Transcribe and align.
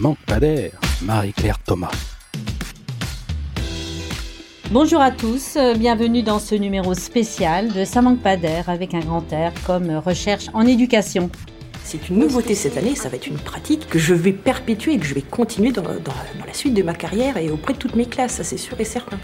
manque 0.00 0.18
pas 0.26 0.40
d'air. 0.40 0.72
Marie-Claire 1.02 1.58
Thomas. 1.58 1.90
Bonjour 4.72 5.00
à 5.00 5.12
tous, 5.12 5.56
euh, 5.56 5.74
bienvenue 5.74 6.22
dans 6.22 6.40
ce 6.40 6.56
numéro 6.56 6.94
spécial 6.94 7.72
de 7.72 7.84
Ça 7.84 8.02
manque 8.02 8.20
pas 8.20 8.36
d'air 8.36 8.68
avec 8.68 8.94
un 8.94 9.00
grand 9.00 9.32
air 9.32 9.52
comme 9.64 9.90
recherche 9.96 10.46
en 10.54 10.66
éducation. 10.66 11.30
C'est 11.84 12.08
une 12.08 12.18
nouveauté 12.18 12.56
cette 12.56 12.76
année, 12.76 12.96
ça 12.96 13.08
va 13.08 13.14
être 13.14 13.28
une 13.28 13.38
pratique 13.38 13.86
que 13.88 14.00
je 14.00 14.12
vais 14.12 14.32
perpétuer 14.32 14.94
et 14.94 14.98
que 14.98 15.06
je 15.06 15.14
vais 15.14 15.22
continuer 15.22 15.70
dans, 15.70 15.84
la 15.84 16.52
suite 16.52 16.74
de 16.74 16.82
ma 16.82 16.94
carrière 16.94 17.36
et 17.36 17.48
auprès 17.48 17.74
de 17.74 17.78
toutes 17.78 17.94
mes 17.94 18.06
classes, 18.06 18.32
ça 18.32 18.44
c'est 18.44 18.56
sûr 18.56 18.78
et 18.80 18.84
certain. 18.84 19.18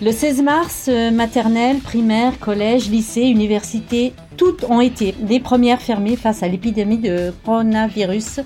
Le 0.00 0.10
16 0.10 0.42
mars, 0.42 0.86
euh, 0.88 1.12
maternelle, 1.12 1.78
primaire, 1.78 2.40
collège, 2.40 2.90
lycée, 2.90 3.22
université, 3.22 4.12
toutes 4.36 4.64
ont 4.64 4.80
été 4.80 5.14
les 5.28 5.40
premières 5.40 5.82
fermées 5.82 6.16
face 6.16 6.42
à 6.42 6.48
l'épidémie 6.48 6.98
de 6.98 7.32
coronavirus, 7.44 8.40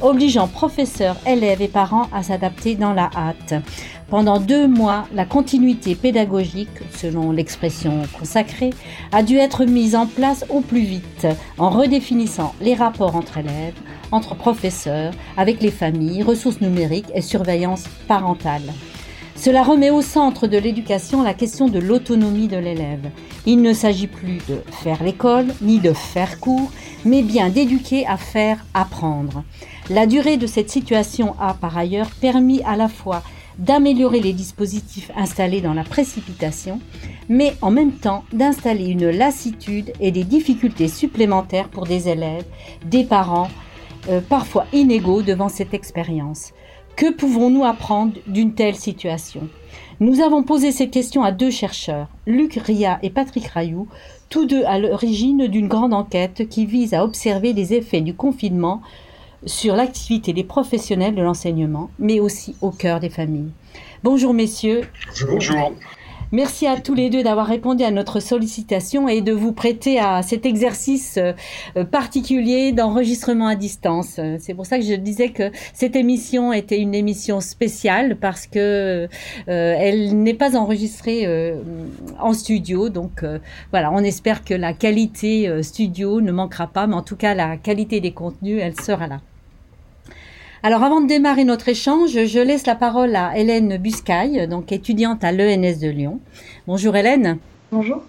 obligeant 0.00 0.48
professeurs, 0.48 1.16
élèves 1.26 1.62
et 1.62 1.68
parents 1.68 2.08
à 2.12 2.22
s'adapter 2.22 2.74
dans 2.74 2.92
la 2.92 3.10
hâte. 3.14 3.54
Pendant 4.08 4.38
deux 4.38 4.68
mois, 4.68 5.06
la 5.14 5.24
continuité 5.24 5.96
pédagogique, 5.96 6.68
selon 6.92 7.32
l'expression 7.32 8.02
consacrée, 8.18 8.70
a 9.10 9.22
dû 9.22 9.36
être 9.36 9.64
mise 9.64 9.96
en 9.96 10.06
place 10.06 10.44
au 10.48 10.60
plus 10.60 10.82
vite, 10.82 11.26
en 11.58 11.70
redéfinissant 11.70 12.54
les 12.60 12.74
rapports 12.74 13.16
entre 13.16 13.38
élèves, 13.38 13.74
entre 14.12 14.36
professeurs, 14.36 15.12
avec 15.36 15.60
les 15.60 15.72
familles, 15.72 16.22
ressources 16.22 16.60
numériques 16.60 17.10
et 17.14 17.22
surveillance 17.22 17.84
parentale. 18.06 18.62
Cela 19.36 19.62
remet 19.62 19.90
au 19.90 20.00
centre 20.00 20.46
de 20.46 20.56
l'éducation 20.56 21.22
la 21.22 21.34
question 21.34 21.68
de 21.68 21.78
l'autonomie 21.78 22.48
de 22.48 22.56
l'élève. 22.56 23.10
Il 23.44 23.60
ne 23.60 23.74
s'agit 23.74 24.06
plus 24.06 24.38
de 24.48 24.62
faire 24.70 25.04
l'école, 25.04 25.46
ni 25.60 25.78
de 25.78 25.92
faire 25.92 26.40
cours, 26.40 26.72
mais 27.04 27.22
bien 27.22 27.50
d'éduquer 27.50 28.06
à 28.06 28.16
faire 28.16 28.64
apprendre. 28.72 29.44
La 29.90 30.06
durée 30.06 30.38
de 30.38 30.46
cette 30.46 30.70
situation 30.70 31.36
a 31.38 31.54
par 31.54 31.76
ailleurs 31.76 32.10
permis 32.20 32.62
à 32.64 32.76
la 32.76 32.88
fois 32.88 33.22
d'améliorer 33.58 34.20
les 34.20 34.32
dispositifs 34.32 35.10
installés 35.16 35.60
dans 35.60 35.74
la 35.74 35.84
précipitation, 35.84 36.80
mais 37.28 37.54
en 37.62 37.70
même 37.70 37.92
temps 37.92 38.24
d'installer 38.32 38.86
une 38.86 39.10
lassitude 39.10 39.92
et 40.00 40.10
des 40.10 40.24
difficultés 40.24 40.88
supplémentaires 40.88 41.68
pour 41.68 41.86
des 41.86 42.08
élèves, 42.08 42.44
des 42.84 43.04
parents, 43.04 43.48
euh, 44.08 44.20
parfois 44.20 44.66
inégaux 44.72 45.22
devant 45.22 45.48
cette 45.48 45.74
expérience. 45.74 46.52
Que 46.96 47.12
pouvons-nous 47.12 47.62
apprendre 47.62 48.14
d'une 48.26 48.54
telle 48.54 48.74
situation? 48.74 49.50
Nous 50.00 50.22
avons 50.22 50.42
posé 50.42 50.72
ces 50.72 50.88
questions 50.88 51.22
à 51.22 51.30
deux 51.30 51.50
chercheurs, 51.50 52.08
Luc 52.26 52.54
Ria 52.54 52.98
et 53.02 53.10
Patrick 53.10 53.48
Rayou, 53.48 53.86
tous 54.30 54.46
deux 54.46 54.64
à 54.64 54.78
l'origine 54.78 55.46
d'une 55.46 55.68
grande 55.68 55.92
enquête 55.92 56.48
qui 56.48 56.64
vise 56.64 56.94
à 56.94 57.04
observer 57.04 57.52
les 57.52 57.74
effets 57.74 58.00
du 58.00 58.14
confinement 58.14 58.80
sur 59.44 59.76
l'activité 59.76 60.32
des 60.32 60.42
professionnels 60.42 61.14
de 61.14 61.20
l'enseignement, 61.20 61.90
mais 61.98 62.18
aussi 62.18 62.56
au 62.62 62.70
cœur 62.70 62.98
des 62.98 63.10
familles. 63.10 63.52
Bonjour 64.02 64.32
messieurs. 64.32 64.80
Bonjour. 65.28 65.74
Merci 66.36 66.66
à 66.66 66.78
tous 66.78 66.92
les 66.92 67.08
deux 67.08 67.22
d'avoir 67.22 67.46
répondu 67.46 67.82
à 67.82 67.90
notre 67.90 68.20
sollicitation 68.20 69.08
et 69.08 69.22
de 69.22 69.32
vous 69.32 69.52
prêter 69.52 69.98
à 69.98 70.20
cet 70.20 70.44
exercice 70.44 71.16
euh, 71.16 71.84
particulier 71.86 72.72
d'enregistrement 72.72 73.46
à 73.46 73.54
distance. 73.54 74.20
C'est 74.38 74.52
pour 74.52 74.66
ça 74.66 74.78
que 74.78 74.84
je 74.84 74.92
disais 74.96 75.30
que 75.30 75.50
cette 75.72 75.96
émission 75.96 76.52
était 76.52 76.78
une 76.78 76.94
émission 76.94 77.40
spéciale 77.40 78.16
parce 78.16 78.46
que 78.46 78.58
euh, 78.58 79.08
elle 79.48 80.22
n'est 80.22 80.34
pas 80.34 80.58
enregistrée 80.58 81.22
euh, 81.24 81.62
en 82.20 82.34
studio. 82.34 82.90
Donc 82.90 83.24
voilà, 83.70 83.90
on 83.90 84.00
espère 84.00 84.44
que 84.44 84.52
la 84.52 84.74
qualité 84.74 85.50
studio 85.62 86.20
ne 86.20 86.32
manquera 86.32 86.66
pas, 86.66 86.86
mais 86.86 86.96
en 86.96 87.02
tout 87.02 87.16
cas 87.16 87.32
la 87.32 87.56
qualité 87.56 88.02
des 88.02 88.12
contenus, 88.12 88.60
elle 88.62 88.78
sera 88.78 89.06
là. 89.06 89.22
Alors 90.62 90.82
avant 90.82 91.00
de 91.00 91.06
démarrer 91.06 91.44
notre 91.44 91.68
échange, 91.68 92.24
je 92.24 92.40
laisse 92.40 92.66
la 92.66 92.74
parole 92.74 93.14
à 93.14 93.36
Hélène 93.36 93.76
Buscaille, 93.76 94.48
donc 94.48 94.72
étudiante 94.72 95.22
à 95.22 95.30
l'ENS 95.30 95.78
de 95.80 95.88
Lyon. 95.88 96.20
Bonjour 96.66 96.96
Hélène. 96.96 97.38
Bonjour. 97.70 98.02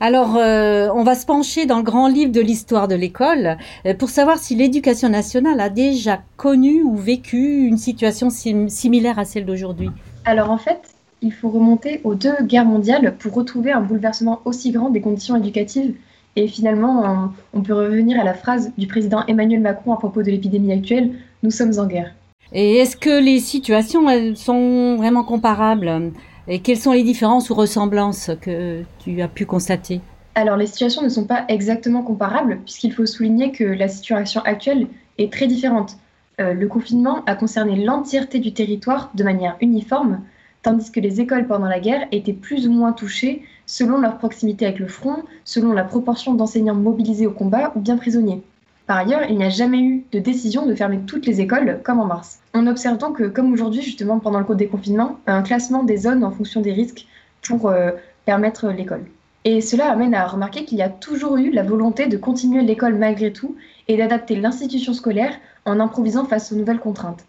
Alors, 0.00 0.36
euh, 0.36 0.88
on 0.94 1.04
va 1.04 1.14
se 1.14 1.26
pencher 1.26 1.66
dans 1.66 1.76
le 1.76 1.82
grand 1.82 2.08
livre 2.08 2.32
de 2.32 2.40
l'histoire 2.40 2.88
de 2.88 2.94
l'école 2.94 3.56
euh, 3.84 3.94
pour 3.94 4.08
savoir 4.08 4.38
si 4.38 4.54
l'éducation 4.54 5.08
nationale 5.08 5.60
a 5.60 5.68
déjà 5.68 6.20
connu 6.36 6.82
ou 6.82 6.96
vécu 6.96 7.66
une 7.66 7.78
situation 7.78 8.30
similaire 8.30 9.18
à 9.18 9.24
celle 9.24 9.44
d'aujourd'hui. 9.44 9.90
Alors 10.24 10.50
en 10.50 10.58
fait, 10.58 10.80
il 11.20 11.32
faut 11.32 11.50
remonter 11.50 12.00
aux 12.04 12.14
deux 12.14 12.34
guerres 12.42 12.64
mondiales 12.64 13.16
pour 13.18 13.34
retrouver 13.34 13.72
un 13.72 13.80
bouleversement 13.80 14.40
aussi 14.44 14.70
grand 14.70 14.90
des 14.90 15.00
conditions 15.00 15.36
éducatives. 15.36 15.94
Et 16.34 16.48
finalement, 16.48 17.30
on 17.52 17.60
peut 17.60 17.74
revenir 17.74 18.18
à 18.18 18.24
la 18.24 18.32
phrase 18.32 18.72
du 18.78 18.86
président 18.86 19.22
Emmanuel 19.26 19.60
Macron 19.60 19.92
à 19.92 19.98
propos 19.98 20.22
de 20.22 20.30
l'épidémie 20.30 20.72
actuelle, 20.72 21.12
nous 21.42 21.50
sommes 21.50 21.78
en 21.78 21.86
guerre. 21.86 22.14
Et 22.52 22.76
est-ce 22.76 22.96
que 22.96 23.22
les 23.22 23.40
situations 23.40 24.08
elles 24.10 24.36
sont 24.36 24.96
vraiment 24.96 25.24
comparables? 25.24 26.12
Et 26.48 26.58
quelles 26.58 26.78
sont 26.78 26.92
les 26.92 27.02
différences 27.02 27.50
ou 27.50 27.54
ressemblances 27.54 28.30
que 28.40 28.82
tu 28.98 29.22
as 29.22 29.28
pu 29.28 29.46
constater? 29.46 30.00
Alors 30.34 30.56
les 30.56 30.66
situations 30.66 31.02
ne 31.02 31.08
sont 31.08 31.24
pas 31.24 31.44
exactement 31.48 32.02
comparables 32.02 32.58
puisqu'il 32.64 32.92
faut 32.92 33.06
souligner 33.06 33.52
que 33.52 33.64
la 33.64 33.88
situation 33.88 34.40
actuelle 34.42 34.86
est 35.18 35.32
très 35.32 35.46
différente. 35.46 35.96
Euh, 36.40 36.54
le 36.54 36.66
confinement 36.66 37.22
a 37.26 37.34
concerné 37.34 37.76
l'entièreté 37.76 38.38
du 38.38 38.52
territoire 38.52 39.10
de 39.14 39.24
manière 39.24 39.56
uniforme, 39.60 40.20
tandis 40.62 40.90
que 40.90 41.00
les 41.00 41.20
écoles 41.20 41.46
pendant 41.46 41.68
la 41.68 41.80
guerre 41.80 42.06
étaient 42.12 42.32
plus 42.32 42.66
ou 42.66 42.72
moins 42.72 42.92
touchées 42.92 43.42
selon 43.66 43.98
leur 43.98 44.18
proximité 44.18 44.66
avec 44.66 44.78
le 44.78 44.88
front, 44.88 45.22
selon 45.44 45.72
la 45.72 45.84
proportion 45.84 46.34
d'enseignants 46.34 46.74
mobilisés 46.74 47.26
au 47.26 47.32
combat 47.32 47.72
ou 47.76 47.80
bien 47.80 47.96
prisonniers. 47.96 48.42
Par 48.86 48.96
ailleurs, 48.96 49.22
il 49.28 49.36
n'y 49.36 49.44
a 49.44 49.48
jamais 49.48 49.80
eu 49.80 50.04
de 50.10 50.18
décision 50.18 50.66
de 50.66 50.74
fermer 50.74 51.00
toutes 51.06 51.24
les 51.24 51.40
écoles 51.40 51.80
comme 51.84 52.00
en 52.00 52.04
mars. 52.04 52.40
On 52.52 52.66
observe 52.66 52.98
donc 52.98 53.18
que, 53.18 53.24
comme 53.24 53.52
aujourd'hui, 53.52 53.80
justement 53.80 54.18
pendant 54.18 54.40
le 54.40 54.54
des 54.54 54.66
confinement, 54.66 55.18
un 55.26 55.42
classement 55.42 55.84
des 55.84 55.96
zones 55.96 56.24
en 56.24 56.32
fonction 56.32 56.60
des 56.60 56.72
risques 56.72 57.06
pour 57.42 57.68
euh, 57.68 57.92
permettre 58.26 58.68
l'école. 58.68 59.04
Et 59.44 59.60
cela 59.60 59.90
amène 59.90 60.14
à 60.14 60.26
remarquer 60.26 60.64
qu'il 60.64 60.78
y 60.78 60.82
a 60.82 60.88
toujours 60.88 61.36
eu 61.36 61.50
la 61.50 61.62
volonté 61.62 62.06
de 62.06 62.16
continuer 62.16 62.62
l'école 62.62 62.96
malgré 62.96 63.32
tout 63.32 63.56
et 63.88 63.96
d'adapter 63.96 64.36
l'institution 64.36 64.94
scolaire 64.94 65.34
en 65.64 65.80
improvisant 65.80 66.24
face 66.24 66.52
aux 66.52 66.56
nouvelles 66.56 66.78
contraintes. 66.78 67.24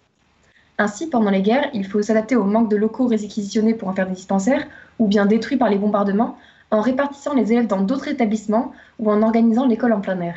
Ainsi, 0.80 1.08
pendant 1.08 1.30
les 1.30 1.42
guerres, 1.44 1.70
il 1.74 1.86
faut 1.86 2.02
s'adapter 2.02 2.36
au 2.36 2.46
manque 2.46 2.70
de 2.70 2.78
locaux 2.78 3.08
réquisitionnés 3.08 3.76
pour 3.76 3.88
en 3.88 3.94
faire 3.94 4.08
des 4.08 4.16
dispensaires 4.16 4.66
ou 4.98 5.08
bien 5.08 5.28
détruits 5.28 5.58
par 5.58 5.70
les 5.70 5.78
bombardements 5.78 6.38
en 6.72 6.82
répartissant 6.82 7.36
les 7.36 7.52
élèves 7.52 7.68
dans 7.68 7.82
d'autres 7.82 8.08
établissements 8.08 8.72
ou 8.98 9.12
en 9.12 9.22
organisant 9.22 9.68
l'école 9.68 9.94
en 9.94 10.02
plein 10.02 10.20
air 10.22 10.36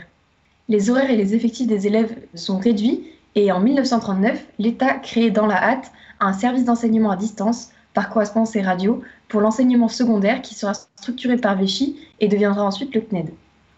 les 0.68 0.90
horaires 0.90 1.10
et 1.10 1.16
les 1.16 1.34
effectifs 1.34 1.66
des 1.66 1.86
élèves 1.86 2.16
sont 2.34 2.58
réduits 2.58 3.04
et 3.34 3.52
en 3.52 3.60
1939, 3.60 4.44
l'État 4.58 4.94
crée 4.94 5.30
dans 5.30 5.46
la 5.46 5.62
hâte 5.62 5.92
un 6.20 6.32
service 6.32 6.64
d'enseignement 6.64 7.10
à 7.10 7.16
distance 7.16 7.70
par 7.94 8.10
correspondance 8.10 8.56
et 8.56 8.62
radio 8.62 9.02
pour 9.28 9.40
l'enseignement 9.40 9.88
secondaire 9.88 10.42
qui 10.42 10.54
sera 10.54 10.72
structuré 10.74 11.36
par 11.36 11.56
Vichy 11.56 11.96
et 12.20 12.28
deviendra 12.28 12.64
ensuite 12.64 12.94
le 12.94 13.00
CNED. 13.00 13.32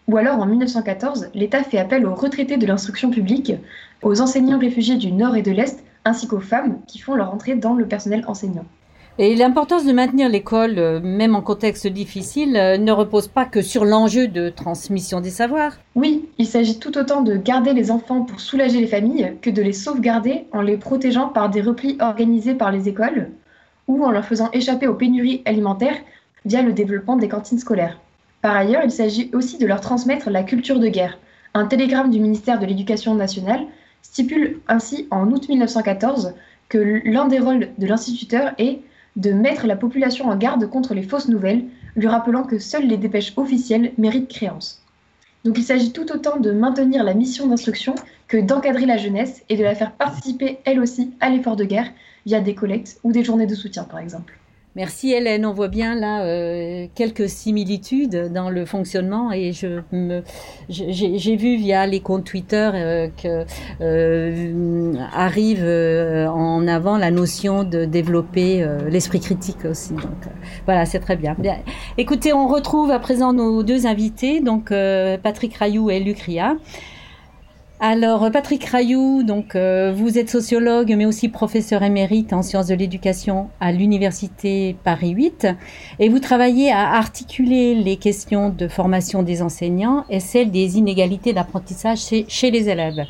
Ou 0.07 0.17
alors 0.17 0.39
en 0.39 0.45
1914, 0.45 1.29
l'État 1.35 1.63
fait 1.63 1.77
appel 1.77 2.05
aux 2.05 2.15
retraités 2.15 2.57
de 2.57 2.65
l'instruction 2.65 3.11
publique, 3.11 3.53
aux 4.01 4.21
enseignants 4.21 4.57
réfugiés 4.57 4.97
du 4.97 5.11
Nord 5.11 5.35
et 5.35 5.43
de 5.43 5.51
l'Est, 5.51 5.83
ainsi 6.05 6.27
qu'aux 6.27 6.39
femmes 6.39 6.79
qui 6.87 6.97
font 6.97 7.13
leur 7.13 7.33
entrée 7.33 7.55
dans 7.55 7.75
le 7.75 7.87
personnel 7.87 8.23
enseignant. 8.27 8.65
Et 9.21 9.35
l'importance 9.35 9.85
de 9.85 9.91
maintenir 9.91 10.29
l'école, 10.29 10.79
euh, 10.79 11.01
même 11.01 11.35
en 11.35 11.41
contexte 11.41 11.87
difficile, 11.87 12.55
euh, 12.55 12.77
ne 12.77 12.93
repose 12.93 13.27
pas 13.27 13.43
que 13.43 13.61
sur 13.61 13.83
l'enjeu 13.83 14.29
de 14.29 14.47
transmission 14.47 15.19
des 15.19 15.29
savoirs. 15.29 15.73
Oui, 15.95 16.29
il 16.37 16.47
s'agit 16.47 16.79
tout 16.79 16.97
autant 16.97 17.21
de 17.21 17.35
garder 17.35 17.73
les 17.73 17.91
enfants 17.91 18.21
pour 18.21 18.39
soulager 18.39 18.79
les 18.79 18.87
familles 18.87 19.33
que 19.41 19.49
de 19.49 19.61
les 19.61 19.73
sauvegarder 19.73 20.45
en 20.53 20.61
les 20.61 20.77
protégeant 20.77 21.27
par 21.27 21.49
des 21.49 21.59
replis 21.59 21.97
organisés 21.99 22.55
par 22.55 22.71
les 22.71 22.87
écoles 22.87 23.31
ou 23.89 24.05
en 24.05 24.11
leur 24.11 24.23
faisant 24.23 24.49
échapper 24.53 24.87
aux 24.87 24.93
pénuries 24.93 25.41
alimentaires 25.43 25.97
via 26.45 26.61
le 26.61 26.71
développement 26.71 27.17
des 27.17 27.27
cantines 27.27 27.59
scolaires. 27.59 27.99
Par 28.41 28.55
ailleurs, 28.55 28.85
il 28.85 28.91
s'agit 28.91 29.31
aussi 29.33 29.57
de 29.57 29.67
leur 29.67 29.81
transmettre 29.81 30.29
la 30.29 30.43
culture 30.43 30.79
de 30.79 30.87
guerre. 30.87 31.19
Un 31.53 31.65
télégramme 31.65 32.09
du 32.09 32.21
ministère 32.21 32.57
de 32.57 32.65
l'Éducation 32.65 33.15
nationale 33.15 33.65
stipule 34.01 34.61
ainsi 34.69 35.09
en 35.11 35.29
août 35.29 35.49
1914 35.49 36.35
que 36.69 37.01
l'un 37.03 37.27
des 37.27 37.39
rôles 37.39 37.67
de 37.77 37.85
l'instituteur 37.85 38.53
est 38.57 38.79
de 39.19 39.31
mettre 39.31 39.67
la 39.67 39.75
population 39.75 40.29
en 40.29 40.37
garde 40.37 40.69
contre 40.69 40.93
les 40.93 41.03
fausses 41.03 41.27
nouvelles, 41.27 41.65
lui 41.95 42.07
rappelant 42.07 42.43
que 42.43 42.57
seules 42.57 42.87
les 42.87 42.97
dépêches 42.97 43.33
officielles 43.35 43.91
méritent 43.97 44.29
créance. 44.29 44.81
Donc 45.43 45.57
il 45.57 45.63
s'agit 45.63 45.91
tout 45.91 46.09
autant 46.11 46.37
de 46.37 46.51
maintenir 46.51 47.03
la 47.03 47.13
mission 47.13 47.47
d'instruction 47.47 47.95
que 48.27 48.37
d'encadrer 48.37 48.85
la 48.85 48.97
jeunesse 48.97 49.43
et 49.49 49.57
de 49.57 49.63
la 49.63 49.75
faire 49.75 49.91
participer 49.91 50.59
elle 50.63 50.79
aussi 50.79 51.11
à 51.19 51.29
l'effort 51.29 51.57
de 51.57 51.65
guerre 51.65 51.91
via 52.25 52.39
des 52.39 52.55
collectes 52.55 52.99
ou 53.03 53.11
des 53.11 53.23
journées 53.23 53.47
de 53.47 53.55
soutien 53.55 53.83
par 53.83 53.99
exemple. 53.99 54.37
Merci 54.75 55.13
Hélène, 55.13 55.47
on 55.47 55.51
voit 55.51 55.67
bien 55.67 55.95
là 55.95 56.21
euh, 56.21 56.85
quelques 56.93 57.27
similitudes 57.27 58.31
dans 58.31 58.51
le 58.51 58.65
fonctionnement 58.65 59.31
et 59.31 59.51
je 59.51 59.81
j'ai 60.69 61.35
vu 61.35 61.57
via 61.57 61.87
les 61.87 62.01
comptes 62.01 62.23
Twitter 62.23 62.69
euh, 62.75 63.07
que 63.07 63.45
euh, 63.81 64.93
arrive 65.11 65.65
en 65.65 66.67
avant 66.67 66.97
la 66.97 67.09
notion 67.09 67.63
de 67.63 67.85
développer 67.85 68.63
l'esprit 68.87 69.19
critique 69.19 69.65
aussi. 69.65 69.93
Donc 69.93 70.03
voilà, 70.65 70.85
c'est 70.85 70.99
très 70.99 71.15
bien. 71.15 71.35
bien. 71.39 71.57
Écoutez, 71.97 72.31
on 72.31 72.47
retrouve 72.47 72.91
à 72.91 72.99
présent 72.99 73.33
nos 73.33 73.63
deux 73.63 73.87
invités, 73.87 74.39
donc 74.39 74.69
Patrick 75.23 75.55
Rayou 75.55 75.89
et 75.89 75.99
Luc 75.99 76.19
Ria. 76.19 76.57
Alors, 77.81 78.29
Patrick 78.29 78.65
Rayou, 78.65 79.23
donc, 79.23 79.55
euh, 79.55 79.93
vous 79.95 80.17
êtes 80.17 80.29
sociologue, 80.29 80.93
mais 80.97 81.05
aussi 81.05 81.29
professeur 81.29 81.81
émérite 81.81 82.33
en 82.33 82.41
sciences 82.41 82.67
de 82.67 82.75
l'éducation 82.75 83.49
à 83.61 83.71
l'Université 83.71 84.75
Paris 84.83 85.11
8. 85.11 85.47
Et 85.99 86.09
vous 86.09 86.19
travaillez 86.19 86.73
à 86.73 86.91
articuler 86.95 87.75
les 87.75 87.95
questions 87.95 88.49
de 88.49 88.67
formation 88.67 89.23
des 89.23 89.41
enseignants 89.41 90.03
et 90.09 90.19
celles 90.19 90.51
des 90.51 90.77
inégalités 90.77 91.31
d'apprentissage 91.31 91.99
chez, 91.99 92.25
chez 92.27 92.51
les 92.51 92.67
élèves. 92.67 93.05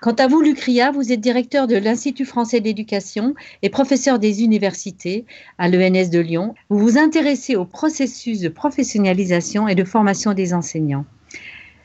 Quant 0.00 0.16
à 0.18 0.26
vous, 0.26 0.40
Lucria, 0.40 0.90
vous 0.90 1.12
êtes 1.12 1.20
directeur 1.20 1.68
de 1.68 1.76
l'Institut 1.76 2.24
français 2.24 2.58
d'éducation 2.58 3.34
et 3.62 3.70
professeur 3.70 4.18
des 4.18 4.42
universités 4.42 5.26
à 5.58 5.68
l'ENS 5.68 6.10
de 6.10 6.18
Lyon. 6.18 6.56
Vous 6.70 6.78
vous 6.80 6.98
intéressez 6.98 7.54
au 7.54 7.66
processus 7.66 8.40
de 8.40 8.48
professionnalisation 8.48 9.68
et 9.68 9.76
de 9.76 9.84
formation 9.84 10.34
des 10.34 10.54
enseignants. 10.54 11.04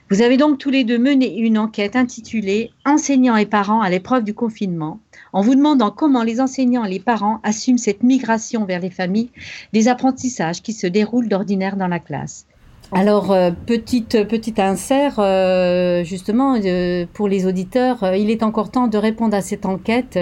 Vous 0.10 0.22
avez 0.22 0.38
donc 0.38 0.58
tous 0.58 0.70
les 0.70 0.86
deux 0.86 0.98
mené 0.98 1.38
une 1.38 1.58
enquête 1.58 1.98
intitulée 1.98 2.72
Enseignants 2.86 3.36
et 3.36 3.46
parents 3.46 3.82
à 3.82 3.90
l'épreuve 3.90 4.24
du 4.24 4.34
confinement, 4.34 5.02
en 5.34 5.42
vous 5.42 5.54
demandant 5.54 5.92
comment 5.92 6.24
les 6.24 6.40
enseignants 6.40 6.86
et 6.86 6.90
les 6.90 7.02
parents 7.02 7.42
assument 7.44 7.78
cette 7.78 8.04
migration 8.04 8.64
vers 8.64 8.80
les 8.80 8.90
familles 8.90 9.32
des 9.74 9.90
apprentissages 9.90 10.62
qui 10.62 10.72
se 10.72 10.88
déroulent 10.88 11.28
d'ordinaire 11.28 11.76
dans 11.76 11.90
la 11.90 12.00
classe. 12.00 12.46
Alors, 12.94 13.34
euh, 13.34 13.52
petite, 13.66 14.26
petite 14.30 14.60
insert, 14.60 15.16
euh, 15.20 16.06
justement, 16.06 16.58
euh, 16.64 17.06
pour 17.14 17.28
les 17.28 17.46
auditeurs, 17.46 18.16
il 18.16 18.32
est 18.32 18.44
encore 18.44 18.72
temps 18.72 18.88
de 18.88 18.98
répondre 18.98 19.36
à 19.36 19.42
cette 19.42 19.66
enquête 19.66 20.18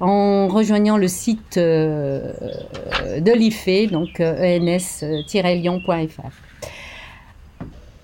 en 0.00 0.48
rejoignant 0.48 0.96
le 0.96 1.06
site 1.06 1.56
de 1.56 2.32
l'IFE, 3.32 3.92
donc 3.92 4.18
ens-lyon.fr. 4.20 4.90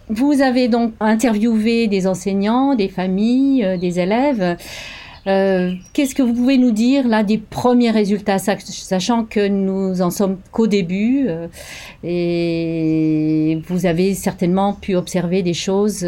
Vous 0.08 0.40
avez 0.40 0.68
donc 0.68 0.92
interviewé 1.00 1.88
des 1.88 2.06
enseignants, 2.06 2.76
des 2.76 2.88
familles, 2.88 3.64
euh, 3.64 3.76
des 3.76 3.98
élèves. 3.98 4.56
Euh, 5.26 5.72
qu'est-ce 5.92 6.14
que 6.14 6.22
vous 6.22 6.32
pouvez 6.32 6.58
nous 6.58 6.70
dire 6.70 7.08
là 7.08 7.24
des 7.24 7.38
premiers 7.38 7.90
résultats, 7.90 8.38
sachant 8.38 9.24
que 9.24 9.48
nous 9.48 10.00
en 10.00 10.10
sommes 10.10 10.38
qu'au 10.52 10.68
début 10.68 11.26
euh, 11.26 11.48
et 12.04 13.60
vous 13.66 13.86
avez 13.86 14.14
certainement 14.14 14.74
pu 14.74 14.94
observer 14.94 15.42
des 15.42 15.54
choses 15.54 16.04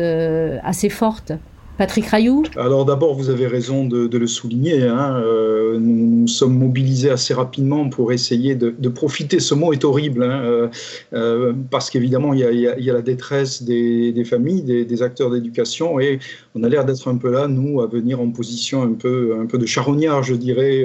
assez 0.63 0.89
fortes? 0.89 1.33
Patrick 1.79 2.07
Rayou 2.07 2.43
Alors 2.57 2.85
d'abord, 2.85 3.15
vous 3.15 3.31
avez 3.31 3.47
raison 3.47 3.85
de, 3.85 4.19
le 4.19 4.27
souligner. 4.27 4.83
Hein. 4.83 5.23
Euh, 5.25 5.79
nous, 5.79 6.27
sommes 6.27 6.59
mobilisés 6.59 7.09
assez 7.09 7.33
rapidement 7.33 7.89
pour 7.89 8.13
essayer 8.13 8.57
de, 8.57 8.89
profiter. 8.89 9.39
Ce 9.39 9.55
mot 9.55 9.73
est 9.73 9.85
horrible, 9.85 10.25
hein, 10.25 10.43
euh, 10.45 10.69
euh, 11.13 11.53
parce 11.71 11.89
qu'évidemment, 11.89 12.35
il, 12.35 12.41
y, 12.41 12.91
a, 12.91 12.93
la 12.93 13.01
détresse 13.01 13.63
des, 13.63 14.25
familles, 14.25 14.63
des, 14.63 15.03
acteurs 15.05 15.31
d'éducation, 15.31 16.01
et 16.01 16.19
on 16.57 16.65
a 16.65 16.69
l'air 16.69 16.85
d'être 16.85 17.07
un 17.07 17.17
peu 17.17 17.31
là, 17.31 17.47
nous, 17.47 17.81
à 17.81 17.87
venir 17.87 18.21
en 18.21 18.29
position 18.31 18.83
un 18.83 18.95
peu, 18.95 19.47
de 19.53 19.67
charognard, 19.67 20.25
je 20.25 20.35
dirais, 20.35 20.85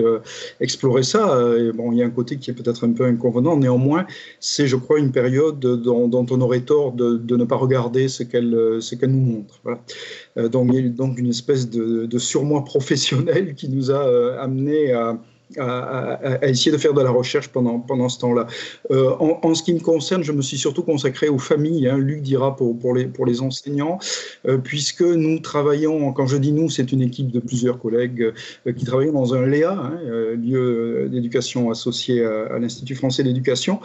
explorer 0.59 1.01
ça. 1.01 1.43
Bon, 1.73 1.91
il 1.91 1.97
y 1.97 2.03
a 2.03 2.05
un 2.05 2.11
côté 2.11 2.37
qui 2.37 2.51
est 2.51 2.53
peut-être 2.53 2.85
un 2.85 2.91
peu 2.91 3.05
inconvenant. 3.05 3.57
Néanmoins, 3.57 4.05
c'est, 4.39 4.67
je 4.67 4.75
crois, 4.75 4.99
une 4.99 5.11
période 5.11 5.59
dont, 5.59 6.27
on 6.29 6.41
aurait 6.41 6.61
tort 6.61 6.91
de, 6.91 7.35
ne 7.35 7.45
pas 7.45 7.55
regarder 7.55 8.09
ce 8.09 8.21
qu'elle 8.21 8.49
nous 9.07 9.19
montre. 9.19 9.59
Donc, 10.51 10.82
donc 10.89 11.19
une 11.19 11.29
espèce 11.29 11.69
de, 11.69 12.17
surmoi 12.17 12.63
professionnel 12.63 13.55
qui 13.55 13.69
nous 13.69 13.91
a 13.91 14.07
euh, 14.07 14.41
amené 14.41 14.93
à, 14.93 15.17
à, 15.57 16.47
essayer 16.47 16.71
de 16.71 16.77
faire 16.77 16.93
de 16.93 17.01
la 17.01 17.09
recherche 17.09 17.49
pendant, 17.49 17.79
pendant 17.79 18.09
ce 18.09 18.19
temps-là. 18.19 18.47
Euh, 18.91 19.11
en, 19.19 19.53
ce 19.53 19.63
qui 19.63 19.73
me 19.73 19.79
concerne, 19.79 20.23
je 20.23 20.31
me 20.31 20.41
suis 20.41 20.57
surtout 20.57 20.83
consacré 20.83 21.29
aux 21.29 21.37
familles, 21.37 21.87
hein, 21.87 21.97
Luc 21.97 22.21
dira 22.21 22.55
pour, 22.55 22.77
pour, 22.77 22.93
les, 22.93 23.05
pour 23.05 23.25
les 23.25 23.41
enseignants, 23.41 23.99
euh, 24.47 24.57
puisque 24.57 25.01
nous 25.01 25.39
travaillons, 25.39 26.11
quand 26.13 26.27
je 26.27 26.37
dis 26.37 26.51
nous, 26.51 26.69
c'est 26.69 26.91
une 26.91 27.01
équipe 27.01 27.31
de 27.31 27.39
plusieurs 27.39 27.79
collègues 27.79 28.33
euh, 28.67 28.73
qui 28.73 28.85
travaillent 28.85 29.11
dans 29.11 29.33
un 29.33 29.45
LEA, 29.45 29.71
hein, 29.71 29.99
lieu 30.35 31.07
d'éducation 31.09 31.69
associé 31.69 32.25
à, 32.25 32.57
l'Institut 32.59 32.95
français 32.95 33.23
d'éducation, 33.23 33.79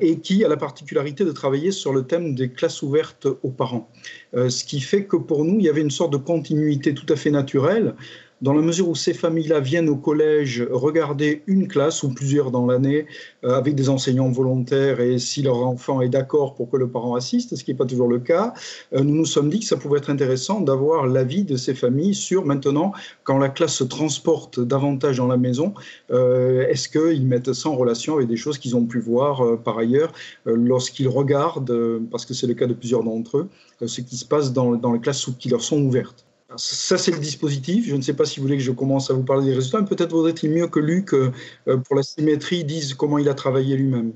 et 0.00 0.18
qui 0.18 0.44
a 0.44 0.48
la 0.48 0.56
particularité 0.56 1.24
de 1.24 1.32
travailler 1.32 1.70
sur 1.70 1.92
le 1.92 2.02
thème 2.04 2.34
des 2.34 2.50
classes 2.50 2.82
ouvertes 2.82 3.26
aux 3.42 3.50
parents. 3.50 3.88
ce 4.34 4.64
qui 4.64 4.80
fait 4.80 5.04
que 5.04 5.16
pour 5.16 5.44
nous, 5.44 5.58
il 5.58 5.64
y 5.64 5.68
avait 5.68 5.80
une 5.80 5.90
sorte 5.90 6.12
de 6.12 6.18
continuité 6.18 6.94
tout 6.94 7.06
à 7.12 7.16
fait 7.16 7.30
naturelle 7.30 7.94
dans 8.42 8.52
la 8.52 8.60
mesure 8.60 8.88
où 8.88 8.94
ces 8.94 9.14
familles-là 9.14 9.60
viennent 9.60 9.88
au 9.88 9.96
collège 9.96 10.66
regarder 10.70 11.42
une 11.46 11.68
classe 11.68 12.02
ou 12.02 12.12
plusieurs 12.12 12.50
dans 12.50 12.66
l'année 12.66 13.06
euh, 13.44 13.54
avec 13.56 13.74
des 13.74 13.88
enseignants 13.88 14.30
volontaires 14.30 15.00
et 15.00 15.18
si 15.18 15.42
leur 15.42 15.66
enfant 15.66 16.02
est 16.02 16.08
d'accord 16.08 16.54
pour 16.54 16.70
que 16.70 16.76
le 16.76 16.88
parent 16.88 17.14
assiste, 17.14 17.56
ce 17.56 17.64
qui 17.64 17.70
n'est 17.70 17.76
pas 17.76 17.86
toujours 17.86 18.08
le 18.08 18.18
cas, 18.18 18.52
euh, 18.92 19.00
nous 19.00 19.14
nous 19.14 19.24
sommes 19.24 19.48
dit 19.48 19.60
que 19.60 19.64
ça 19.64 19.76
pouvait 19.76 19.98
être 19.98 20.10
intéressant 20.10 20.60
d'avoir 20.60 21.06
l'avis 21.06 21.44
de 21.44 21.56
ces 21.56 21.74
familles 21.74 22.14
sur 22.14 22.44
maintenant, 22.44 22.92
quand 23.24 23.38
la 23.38 23.48
classe 23.48 23.74
se 23.74 23.84
transporte 23.84 24.60
davantage 24.60 25.16
dans 25.16 25.28
la 25.28 25.38
maison, 25.38 25.72
euh, 26.10 26.66
est-ce 26.68 26.88
qu'ils 26.88 27.26
mettent 27.26 27.54
ça 27.54 27.70
en 27.70 27.76
relation 27.76 28.16
avec 28.16 28.28
des 28.28 28.36
choses 28.36 28.58
qu'ils 28.58 28.76
ont 28.76 28.84
pu 28.84 29.00
voir 29.00 29.58
par 29.58 29.78
ailleurs 29.78 30.12
lorsqu'ils 30.44 31.08
regardent, 31.08 32.00
parce 32.10 32.26
que 32.26 32.34
c'est 32.34 32.46
le 32.46 32.54
cas 32.54 32.66
de 32.66 32.74
plusieurs 32.74 33.02
d'entre 33.02 33.38
eux, 33.38 33.48
ce 33.86 34.00
qui 34.00 34.16
se 34.16 34.24
passe 34.24 34.52
dans, 34.52 34.72
dans 34.72 34.92
les 34.92 35.00
classes 35.00 35.26
qui 35.38 35.48
leur 35.48 35.62
sont 35.62 35.80
ouvertes. 35.80 36.26
Ça, 36.54 36.96
c'est 36.96 37.10
le 37.10 37.18
dispositif. 37.18 37.86
Je 37.88 37.96
ne 37.96 38.00
sais 38.00 38.14
pas 38.14 38.24
si 38.24 38.38
vous 38.38 38.46
voulez 38.46 38.56
que 38.56 38.62
je 38.62 38.70
commence 38.70 39.10
à 39.10 39.14
vous 39.14 39.24
parler 39.24 39.46
des 39.46 39.54
résultats, 39.54 39.82
peut-être 39.82 40.12
vaudrait-il 40.12 40.50
mieux 40.50 40.68
que 40.68 40.78
Luc, 40.78 41.12
euh, 41.12 41.32
euh, 41.66 41.76
pour 41.76 41.96
la 41.96 42.04
symétrie, 42.04 42.64
dise 42.64 42.94
comment 42.94 43.18
il 43.18 43.28
a 43.28 43.34
travaillé 43.34 43.76
lui-même. 43.76 44.12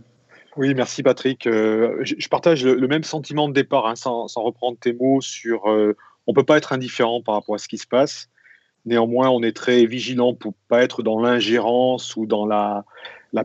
Oui, 0.56 0.75
merci 0.75 1.03
Patrick. 1.03 1.47
Euh, 1.47 1.99
je 2.03 2.29
partage 2.29 2.65
le, 2.65 2.87
même 2.87 3.03
sentiment 3.03 3.49
de 3.49 3.53
départ, 3.53 3.87
hein, 3.87 3.97
sans, 3.97 4.27
reprendre 4.37 4.79
tes 4.79 4.93
mots 4.93 5.21
sur 5.21 5.65
on 5.67 6.32
ne 6.32 6.35
peut 6.35 6.44
pas 6.44 6.59
être 6.59 6.73
indifférent 6.73 7.23
par 7.23 7.35
rapport 7.35 7.55
à 7.56 7.59
ce 7.59 7.69
qui 7.69 7.79
se 7.79 7.87
passe. 7.87 8.29
Néanmoins, 8.85 9.29
on 9.31 9.43
est 9.43 9.56
très 9.56 9.85
vigilant 9.87 10.35
pour 10.35 10.55
pas 10.69 10.82
être 10.82 11.03
dans 11.03 11.21
l'ingérence 11.21 12.15
ou 12.17 12.27
dans 12.27 12.47
la 12.47 12.85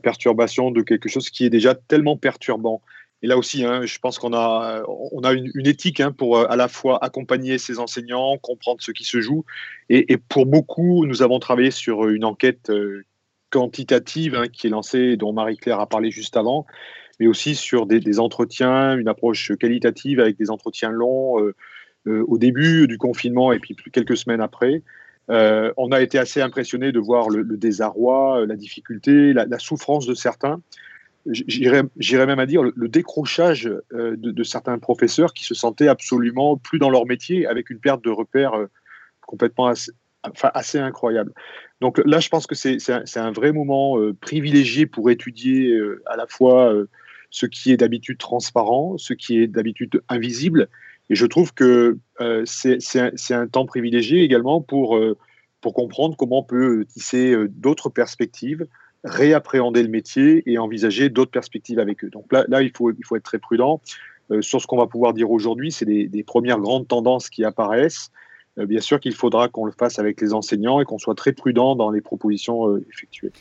perturbation 0.02 0.72
de 0.72 0.82
quelque 0.82 1.10
chose 1.10 1.30
qui 1.30 1.46
est 1.46 1.50
déjà 1.50 1.74
tellement 1.74 2.18
perturbant. 2.18 2.82
Et 3.22 3.28
là 3.28 3.38
aussi, 3.38 3.64
hein, 3.64 3.86
je 3.86 3.98
pense 4.00 4.20
qu'on 4.20 4.34
a, 4.34 4.84
on 4.88 5.22
a 5.22 5.34
une, 5.34 5.50
éthique 5.66 6.00
hein, 6.00 6.12
pour 6.12 6.38
euh, 6.38 6.46
à 6.50 6.56
la 6.56 6.68
fois 6.68 7.04
accompagner 7.04 7.58
ces 7.58 7.80
enseignants, 7.80 8.38
comprendre 8.38 8.82
ce 8.82 8.92
qui 8.92 9.04
se 9.04 9.22
joue. 9.22 9.46
Et, 9.90 10.18
pour 10.18 10.46
beaucoup, 10.46 11.06
nous 11.06 11.22
avons 11.22 11.40
travaillé 11.40 11.72
sur 11.72 12.08
une 12.08 12.26
enquête 12.26 12.70
euh, 12.70 13.04
quantitative 13.50 14.36
hein, 14.36 14.48
qui 14.48 14.68
est 14.68 14.70
lancée, 14.70 15.18
dont 15.18 15.34
Marie-Claire 15.34 15.80
a 15.80 15.88
parlé 15.88 16.12
juste 16.12 16.36
avant, 16.36 16.66
mais 17.20 17.28
aussi 17.28 17.56
sur 17.56 17.86
des, 17.86 18.20
entretiens, 18.20 18.98
une 18.98 19.08
approche 19.08 19.54
qualitative 19.56 20.20
avec 20.20 20.38
des 20.38 20.52
entretiens 20.52 20.92
longs 20.92 21.40
euh, 21.40 22.24
au 22.28 22.38
début 22.38 22.88
du 22.88 22.98
confinement 22.98 23.52
et 23.54 23.60
puis 23.60 23.76
quelques 23.92 24.18
semaines 24.18 24.42
après. 24.42 24.84
on 25.30 25.92
a 25.92 26.02
été 26.02 26.20
assez 26.20 26.42
impressionné 26.42 26.92
de 26.92 27.00
voir 27.00 27.30
le, 27.30 27.44
désarroi, 27.58 28.46
la 28.46 28.56
difficulté, 28.56 29.34
la 29.34 29.58
souffrance 29.58 30.06
de 30.06 30.14
certains 30.14 30.62
j'irais 31.28 32.26
même 32.26 32.40
à 32.40 32.46
dire 32.46 32.62
le, 32.64 32.88
décrochage 32.88 33.68
euh, 33.94 34.16
de, 34.18 34.44
certains 34.44 34.78
professeurs 34.78 35.34
qui 35.34 35.44
se 35.44 35.56
sentaient 35.56 35.88
absolument 35.88 36.58
plus 36.58 36.80
dans 36.80 36.90
leur 36.90 37.06
métier 37.06 37.48
avec 37.48 37.70
une 37.70 37.80
perte 37.80 38.04
de 38.04 38.10
repères 38.10 38.54
euh, 38.54 38.68
complètement 39.22 39.68
assez, 39.68 40.80
incroyable. 40.80 41.34
Donc 41.82 42.02
là, 42.06 42.20
je 42.20 42.30
pense 42.30 42.48
que 42.48 42.56
c'est 42.56 42.78
un, 42.90 43.04
un, 43.16 43.32
vrai 43.32 43.52
moment 43.52 44.00
euh, 44.00 44.14
privilégié 44.14 44.86
pour 44.86 45.10
étudier 45.10 45.76
à 46.06 46.16
la 46.16 46.28
fois 46.28 46.74
ce 47.32 47.46
qui 47.46 47.72
est 47.72 47.78
d'habitude 47.78 48.18
transparent, 48.18 48.98
ce 48.98 49.14
qui 49.14 49.40
est 49.40 49.48
d'habitude 49.48 50.02
invisible. 50.10 50.70
Et 51.10 51.16
je 51.16 51.26
trouve 51.26 51.54
que 51.54 51.98
c'est 52.46 52.80
un, 52.96 53.12
un, 53.32 53.48
temps 53.48 53.66
privilégié 53.66 54.24
également 54.24 54.62
pour, 54.62 55.00
pour 55.62 55.74
comprendre 55.74 56.16
comment 56.18 56.40
on 56.40 56.44
peut 56.44 56.86
tisser 56.86 57.36
d'autres 57.50 57.90
perspectives, 57.90 58.68
réappréhender 59.06 59.84
le 59.84 59.90
métier 59.90 60.44
et 60.48 60.58
envisager 60.58 61.10
d'autres 61.10 61.32
perspectives 61.32 61.80
avec 61.80 62.04
eux. 62.04 62.10
Donc 62.10 62.26
là, 62.32 62.62
il, 62.62 62.72
faut, 62.76 62.90
être 62.90 63.24
très 63.24 63.40
prudent. 63.40 63.80
Euh, 64.32 64.42
sur 64.42 64.60
ce 64.60 64.66
qu'on 64.66 64.78
va 64.78 64.88
pouvoir 64.88 65.14
dire 65.14 65.30
aujourd'hui, 65.30 65.72
c'est 65.72 65.86
des, 65.86 66.08
des, 66.08 66.24
premières 66.24 66.60
grandes 66.60 66.88
tendances 66.88 67.30
qui 67.30 67.44
apparaissent. 67.44 68.10
Euh, 68.58 68.66
bien 68.66 68.82
sûr 68.82 69.00
qu'il 69.00 69.14
faudra 69.14 69.48
qu'on 69.48 69.66
le 69.66 69.72
fasse 69.72 70.00
avec 70.00 70.20
les 70.20 70.34
enseignants 70.34 70.80
et 70.80 70.86
qu'on 70.86 70.98
soit 70.98 71.14
très 71.14 71.34
prudent 71.34 71.76
dans 71.76 71.92
les 71.92 72.02
propositions 72.02 72.70
euh, 72.70 72.84
effectuées. 72.92 73.32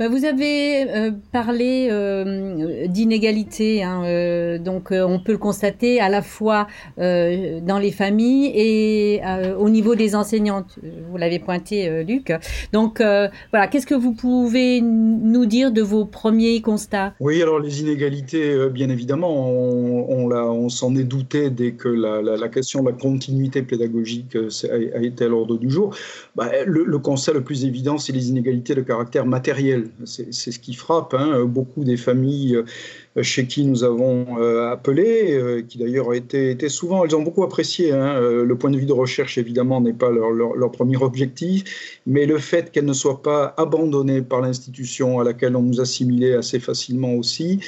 Bah, 0.00 0.08
vous 0.08 0.24
avez 0.24 0.88
euh, 0.88 1.10
parlé 1.30 1.88
euh, 1.90 2.86
hein, 2.88 4.02
euh, 4.06 4.58
donc 4.58 4.92
on 4.92 5.20
peut 5.20 5.32
le 5.32 5.38
constater 5.38 6.00
à 6.00 6.08
la 6.08 6.22
fois 6.22 6.68
dans 6.96 7.78
les 7.78 7.90
familles 7.90 8.50
et 8.54 9.20
au 9.58 9.68
niveau 9.68 9.94
des 9.94 10.14
enseignantes. 10.14 10.78
Vous 11.10 11.18
l'avez 11.18 11.38
pointé, 11.38 12.02
Luc. 12.04 12.32
Donc 12.72 13.00
voilà, 13.00 13.66
qu'est-ce 13.68 13.86
que 13.86 13.94
vous 13.94 14.14
pouvez 14.14 14.80
nous 14.80 15.44
dire 15.44 15.70
de 15.70 15.82
vos 15.82 16.06
premiers 16.06 16.62
constats? 16.62 17.12
Oui, 17.20 17.42
alors 17.42 17.58
les 17.58 17.82
inégalités, 17.82 18.68
bien 18.70 18.88
évidemment, 18.88 19.50
on, 19.50 20.68
s'en 20.70 20.94
est 20.96 21.04
douté 21.04 21.50
dès 21.50 21.72
que 21.72 21.88
la, 21.88 22.48
question 22.48 22.82
de 22.82 22.90
la 22.90 22.96
continuité 22.96 23.62
pédagogique 23.62 24.36
a, 24.36 25.02
été 25.02 25.24
à 25.24 25.28
l'ordre 25.28 25.58
du 25.58 25.68
jour. 25.68 25.94
Bah, 26.36 26.50
le 26.64 26.98
constat 26.98 27.32
le 27.32 27.42
plus 27.42 27.66
évident, 27.66 27.98
c'est 27.98 28.12
les 28.12 28.30
inégalités 28.30 28.74
de 28.74 28.82
caractère 28.82 29.26
matériel 29.26 29.89
c'est 30.04 30.32
ce 30.32 30.58
qui 30.58 30.74
frappe. 30.74 31.14
Hein. 31.14 31.44
Beaucoup 31.44 31.84
des 31.84 31.96
familles 31.96 32.58
chez 33.22 33.46
qui 33.46 33.64
nous 33.64 33.82
avons 33.82 34.36
appelé, 34.70 35.64
qui 35.68 35.78
d'ailleurs 35.78 36.14
été 36.14 36.68
souvent, 36.68 37.04
elles 37.04 37.16
ont 37.16 37.22
beaucoup 37.22 37.42
apprécié. 37.42 37.92
Hein, 37.92 38.20
le 38.20 38.54
point 38.56 38.70
de 38.70 38.78
vue 38.78 38.86
de 38.86 38.92
recherche, 38.92 39.36
évidemment, 39.36 39.80
n'est 39.80 39.92
pas 39.92 40.10
leur, 40.10 40.30
leur, 40.30 40.70
premier 40.70 40.96
objectif, 40.96 42.00
mais 42.06 42.26
le 42.26 42.38
fait 42.38 42.70
qu'elles 42.70 42.84
ne 42.84 42.92
soient 42.92 43.22
pas 43.22 43.54
abandonnées 43.56 44.22
par 44.22 44.40
l'institution 44.40 45.18
à 45.18 45.24
laquelle 45.24 45.56
on 45.56 45.62
nous 45.62 45.80
assimilait 45.80 46.34
assez 46.34 46.60
facilement 46.60 47.14
aussi, 47.14 47.60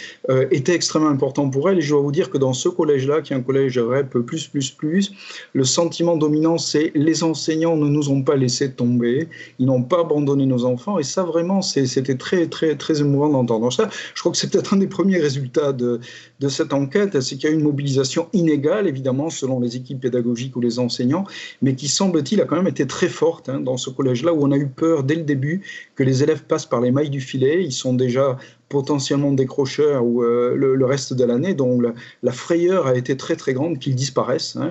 était 0.50 0.74
extrêmement 0.74 1.08
important 1.08 1.50
pour 1.50 1.68
elles. 1.68 1.78
Et 1.78 1.82
je 1.82 1.90
dois 1.90 2.02
vous 2.02 2.12
dire 2.12 2.30
que 2.30 2.38
dans 2.38 2.52
ce 2.52 2.68
collège-là, 2.68 3.20
qui 3.22 3.32
est 3.32 3.36
un 3.36 3.42
collège 3.42 3.78
REP 3.78 4.18
plus, 4.18 4.46
plus, 4.46 4.70
plus, 4.70 5.12
le 5.52 5.64
sentiment 5.64 6.16
dominant, 6.16 6.58
c'est 6.58 6.92
les 6.94 7.22
enseignants 7.22 7.76
ne 7.76 7.88
nous 7.88 8.10
ont 8.10 8.22
pas 8.22 8.36
laissé 8.36 8.72
tomber, 8.72 9.28
ils 9.58 9.66
n'ont 9.66 9.82
pas 9.82 10.00
abandonné 10.00 10.46
nos 10.46 10.64
enfants. 10.64 10.98
Et 10.98 11.02
ça, 11.02 11.24
vraiment, 11.24 11.62
c'était 11.62 12.11
très, 12.16 12.46
très, 12.46 12.76
très 12.76 13.00
émouvant 13.00 13.28
d'entendre 13.28 13.72
ça. 13.72 13.88
Je 14.14 14.20
crois 14.20 14.32
que 14.32 14.38
c'est 14.38 14.50
peut-être 14.50 14.74
un 14.74 14.78
des 14.78 14.86
premiers 14.86 15.18
résultats 15.18 15.72
de, 15.72 16.00
de 16.40 16.48
cette 16.48 16.72
enquête, 16.72 17.20
c'est 17.20 17.36
qu'il 17.36 17.48
y 17.48 17.52
a 17.52 17.54
une 17.54 17.62
mobilisation 17.62 18.28
inégale, 18.32 18.86
évidemment, 18.86 19.30
selon 19.30 19.60
les 19.60 19.76
équipes 19.76 20.00
pédagogiques 20.00 20.56
ou 20.56 20.60
les 20.60 20.78
enseignants, 20.78 21.24
mais 21.60 21.74
qui, 21.74 21.88
semble-t-il, 21.88 22.40
a 22.40 22.44
quand 22.44 22.56
même 22.56 22.66
été 22.66 22.86
très 22.86 23.08
forte 23.08 23.48
hein, 23.48 23.60
dans 23.60 23.76
ce 23.76 23.90
collège-là, 23.90 24.32
où 24.32 24.44
on 24.44 24.52
a 24.52 24.56
eu 24.56 24.68
peur 24.68 25.04
dès 25.04 25.14
le 25.14 25.22
début 25.22 25.62
que 25.94 26.02
les 26.02 26.22
élèves 26.22 26.44
passent 26.44 26.66
par 26.66 26.80
les 26.80 26.90
mailles 26.90 27.10
du 27.10 27.20
filet. 27.20 27.62
Ils 27.64 27.72
sont 27.72 27.94
déjà 27.94 28.38
potentiellement 28.72 29.32
décrocheurs 29.32 30.02
ou 30.02 30.22
euh, 30.22 30.56
le, 30.56 30.84
reste 30.86 31.12
de 31.12 31.24
l'année, 31.24 31.52
donc 31.52 31.82
la, 32.22 32.32
frayeur 32.32 32.86
a 32.86 32.96
été 32.96 33.18
très 33.18 33.36
très 33.36 33.52
grande 33.52 33.78
qu'ils 33.78 33.94
disparaissent. 33.94 34.56
Hein, 34.56 34.70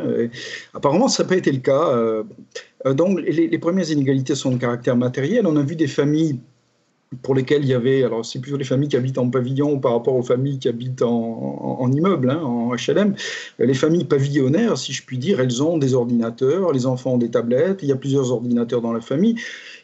apparemment, 0.74 1.08
ça 1.08 1.22
n'a 1.22 1.30
pas 1.30 1.36
été 1.36 1.52
le 1.52 1.60
cas. 1.60 1.90
Euh, 1.90 2.24
euh, 2.88 2.94
donc 2.94 3.20
les, 3.22 3.60
premières 3.60 3.90
inégalités 3.92 4.34
sont 4.34 4.52
de 4.52 4.58
caractère 4.58 4.98
matériel. 4.98 5.46
On 5.46 5.56
a 5.56 5.62
vu 5.62 5.76
des 5.76 5.88
familles 5.88 6.40
pour 7.22 7.36
lesquelles 7.36 7.64
il 7.64 7.68
y 7.68 7.74
avait, 7.74 8.04
alors 8.04 8.26
c'est 8.26 8.40
plutôt 8.40 8.56
les 8.56 8.64
familles 8.64 8.88
qui 8.88 8.96
habitent 8.96 9.18
en 9.18 9.30
pavillon 9.30 9.80
par 9.80 9.92
rapport 9.92 10.16
aux 10.16 10.24
familles 10.24 10.60
qui 10.60 10.70
habitent 10.70 11.02
en, 11.02 11.92
immeuble, 11.92 12.30
hein, 12.30 12.42
en 12.42 12.74
HLM. 12.74 13.16
Les 13.60 13.74
familles 13.74 14.06
pavillonnaires, 14.06 14.78
si 14.78 14.94
je 14.94 15.04
puis 15.04 15.18
dire, 15.18 15.42
elles 15.42 15.62
ont 15.62 15.78
des 15.78 15.94
ordinateurs, 15.94 16.72
les 16.72 16.86
enfants 16.86 17.14
ont 17.14 17.18
des 17.18 17.30
tablettes, 17.30 17.80
il 17.84 17.90
y 17.90 17.92
a 17.92 17.98
plusieurs 17.98 18.32
ordinateurs 18.32 18.82
dans 18.82 18.94
la 18.94 19.02
famille. 19.02 19.36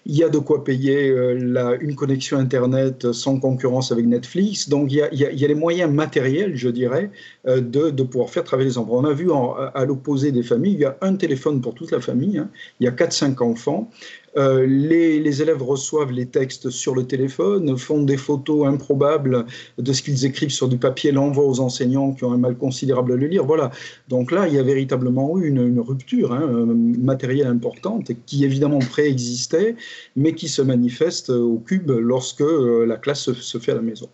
Il 0.05 0.15
y 0.15 0.24
a 0.24 0.29
de 0.29 0.38
quoi 0.38 0.63
payer 0.63 1.10
euh, 1.10 1.77
une 1.81 1.96
connexion 1.96 2.38
Internet 2.38 3.12
sans 3.12 3.39
concurrence 3.41 3.91
avec 3.91 4.05
Netflix. 4.05 4.69
Donc, 4.69 4.89
il 4.89 5.00
y 5.12 5.25
a, 5.43 5.48
les 5.48 5.55
moyens 5.55 5.91
matériels, 5.91 6.55
je 6.55 6.69
dirais, 6.69 7.12
euh, 7.46 7.60
de, 7.60 7.89
de, 7.89 8.03
pouvoir 8.03 8.29
faire 8.29 8.46
travailler 8.46 8.69
les 8.69 8.77
enfants. 8.77 8.93
On 8.93 9.03
a 9.03 9.12
vu 9.12 9.29
à 9.74 9.84
l'opposé 9.84 10.31
des 10.31 10.43
familles, 10.43 10.74
il 10.75 10.79
y 10.79 10.86
a 10.86 10.96
un 11.01 11.15
téléphone 11.15 11.60
pour 11.60 11.74
toute 11.74 11.91
la 11.91 12.00
famille. 12.00 12.38
Hein. 12.38 12.50
Il 12.79 12.86
y 12.86 12.88
a 12.88 12.91
4-5 12.91 13.43
enfants. 13.43 13.89
Euh, 14.36 14.65
les, 14.67 15.41
élèves 15.41 15.63
reçoivent 15.63 16.12
les 16.12 16.25
textes 16.25 16.69
sur 16.69 16.93
le 16.93 17.05
téléphone, 17.05 17.77
font 17.77 18.03
des 18.03 18.17
photos 18.17 18.67
improbables 18.67 19.46
de 19.77 19.93
ce 19.93 20.01
qu'ils 20.01 20.25
écrivent 20.25 20.51
sur 20.51 20.67
du 20.67 20.77
papier, 20.77 21.12
l'envoient 21.12 21.46
aux 21.46 21.60
enseignants 21.60 22.13
qui 22.13 22.24
ont 22.24 22.34
un 22.34 22.38
mal 22.38 22.57
considérable 22.57 23.13
à 23.13 23.15
le 23.15 23.27
lire. 23.27 23.46
Voilà. 23.46 23.72
Donc 24.10 24.31
là, 24.31 24.48
il 24.48 24.53
y 24.53 24.60
a 24.60 24.63
véritablement 24.63 25.38
eu 25.39 25.48
une, 25.48 25.79
rupture 25.79 26.34
hein, 26.34 26.65
matérielle 27.00 27.48
importante 27.48 28.12
qui 28.25 28.43
évidemment 28.43 28.79
préexistait, 28.79 29.75
mais 30.15 30.34
qui 30.34 30.48
se 30.48 30.62
manifeste 30.62 31.29
au 31.29 31.60
cube 31.60 31.91
lorsque 31.91 32.41
euh, 32.41 32.86
la 32.86 32.98
classe 32.98 33.31
se, 33.31 33.57
fait 33.57 33.72
à 33.72 33.75
la 33.75 33.81
maison. 33.81 34.10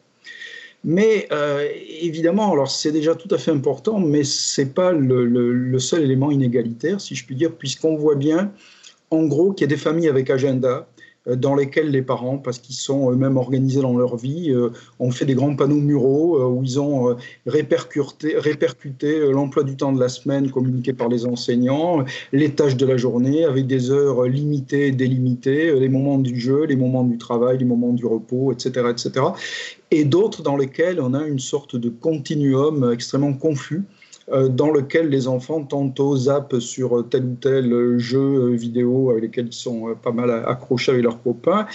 Mais 0.84 1.28
euh, 1.32 1.66
évidemment, 2.02 2.52
alors 2.52 2.70
c'est 2.70 2.92
déjà 2.92 3.16
tout 3.16 3.34
à 3.34 3.38
fait 3.38 3.52
important, 3.52 4.00
mais 4.00 4.24
c'est 4.24 4.74
pas 4.74 4.92
le, 4.92 5.26
le, 5.26 5.80
seul 5.80 6.04
élément 6.04 6.30
inégalitaire, 6.30 7.00
si 7.00 7.16
je 7.16 7.26
puis 7.26 7.36
dire, 7.36 7.54
puisqu'on 7.54 7.96
voit 7.96 8.16
bien 8.16 8.52
en 9.14 9.26
gros, 9.26 9.54
qu'il 9.54 9.66
y 9.66 9.70
a 9.72 9.76
des 9.76 9.82
familles 9.82 10.10
avec 10.10 10.30
agenda 10.30 10.88
euh, 11.28 11.36
dans 11.36 11.56
lesquelles 11.56 11.92
les 11.92 12.02
parents, 12.02 12.38
parce 12.40 12.58
qu'ils 12.58 12.76
sont 12.76 13.12
eux-mêmes 13.12 13.38
organisés 13.38 13.82
dans 13.82 13.96
leur 13.96 14.18
vie, 14.18 14.50
euh, 14.50 14.70
ont 15.00 15.12
fait 15.12 15.26
des 15.26 15.36
grands 15.36 15.56
panneaux 15.56 15.76
muraux 15.76 16.38
euh, 16.38 16.46
où 16.46 16.64
ils 16.64 16.80
ont 16.80 17.16
répercuté, 17.46 18.36
l'emploi 19.32 19.64
du 19.64 19.78
temps 19.78 19.94
de 19.94 20.00
la 20.00 20.10
semaine 20.10 20.50
communiqué 20.50 20.94
par 20.94 21.10
les 21.10 21.26
enseignants, 21.28 22.04
les 22.32 22.50
tâches 22.56 22.76
de 22.76 22.86
la 22.86 22.98
journée 22.98 23.46
avec 23.46 23.68
des 23.68 23.92
heures 23.92 24.24
limitées, 24.24 24.92
délimitées, 24.92 25.80
les 25.80 25.90
moments 25.90 26.18
du 26.18 26.40
jeu, 26.40 26.66
les 26.66 26.76
moments 26.76 27.04
du 27.04 27.18
travail, 27.18 27.60
les 27.60 27.66
moments 27.66 27.94
du 27.94 28.06
repos, 28.06 28.52
etc. 28.52 28.88
etc. 28.90 29.26
et 29.92 30.06
d'autres 30.06 30.42
dans 30.42 30.58
lesquels 30.58 31.00
on 31.00 31.14
a 31.14 31.24
une 31.24 31.40
sorte 31.40 31.76
de 31.76 31.90
continuum 31.90 32.92
extrêmement 32.92 33.34
confus 33.34 33.84
dans 34.32 34.72
lequel 34.72 35.10
les 35.10 35.28
enfants 35.28 35.64
tantôt 35.64 36.16
zappent 36.16 36.60
sur 36.60 37.08
tel 37.10 37.26
ou 37.26 37.36
tel 37.40 37.98
jeu 37.98 38.52
vidéo 38.52 39.12
avec 39.12 39.24
lesquels 39.24 39.48
ils 39.48 39.54
sont 39.54 39.90
euh, 39.90 39.96
pas 39.96 40.12
mal 40.12 40.32
accrochés 40.32 40.92
avec 40.92 41.04
leurs 41.04 41.22
copains. 41.22 41.68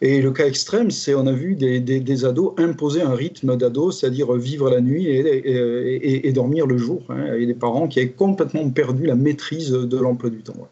Et 0.00 0.22
le 0.22 0.30
cas 0.30 0.46
extrême, 0.46 0.92
c'est 0.92 1.14
on 1.14 1.26
a 1.26 1.32
vu 1.32 1.56
des, 1.56 1.80
des, 1.80 2.24
ados 2.24 2.52
imposer 2.56 3.02
un 3.02 3.14
rythme 3.14 3.56
d'ado, 3.56 3.90
c'est-à-dire 3.90 4.32
vivre 4.34 4.70
la 4.70 4.80
nuit 4.80 5.06
et, 5.06 6.28
et, 6.28 6.32
dormir 6.32 6.68
le 6.68 6.78
jour, 6.78 7.02
hein, 7.08 7.34
et 7.34 7.46
des 7.46 7.54
parents 7.54 7.88
qui 7.88 7.98
avaient 7.98 8.10
complètement 8.10 8.70
perdu 8.70 9.06
la 9.06 9.16
maîtrise 9.16 9.72
de 9.72 9.98
l'emploi 9.98 10.30
du 10.30 10.42
temps. 10.42 10.68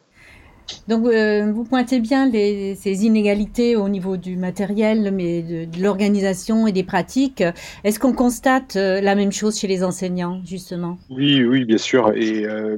Donc, 0.89 1.07
euh, 1.07 1.51
vous 1.53 1.65
pointez 1.65 2.01
bien 2.01 2.31
ces 2.31 3.05
inégalités 3.05 3.77
au 3.77 3.89
niveau 3.89 4.17
du 4.17 4.37
matériel, 4.37 5.13
mais 5.13 5.43
de, 5.43 5.81
l'organisation 5.81 6.67
et 6.67 6.73
des 6.73 6.85
pratiques. 6.85 7.43
Est-ce 7.85 7.99
qu'on 7.99 8.13
constate 8.13 8.77
euh, 8.77 9.01
la 9.01 9.15
même 9.15 9.33
chose 9.33 9.59
chez 9.59 9.67
les 9.67 9.83
enseignants, 9.83 10.41
justement? 10.45 10.99
Oui, 11.11 11.45
oui, 11.45 11.65
bien 11.65 11.79
sûr. 11.79 12.13
Et 12.15 12.45
euh, 12.47 12.77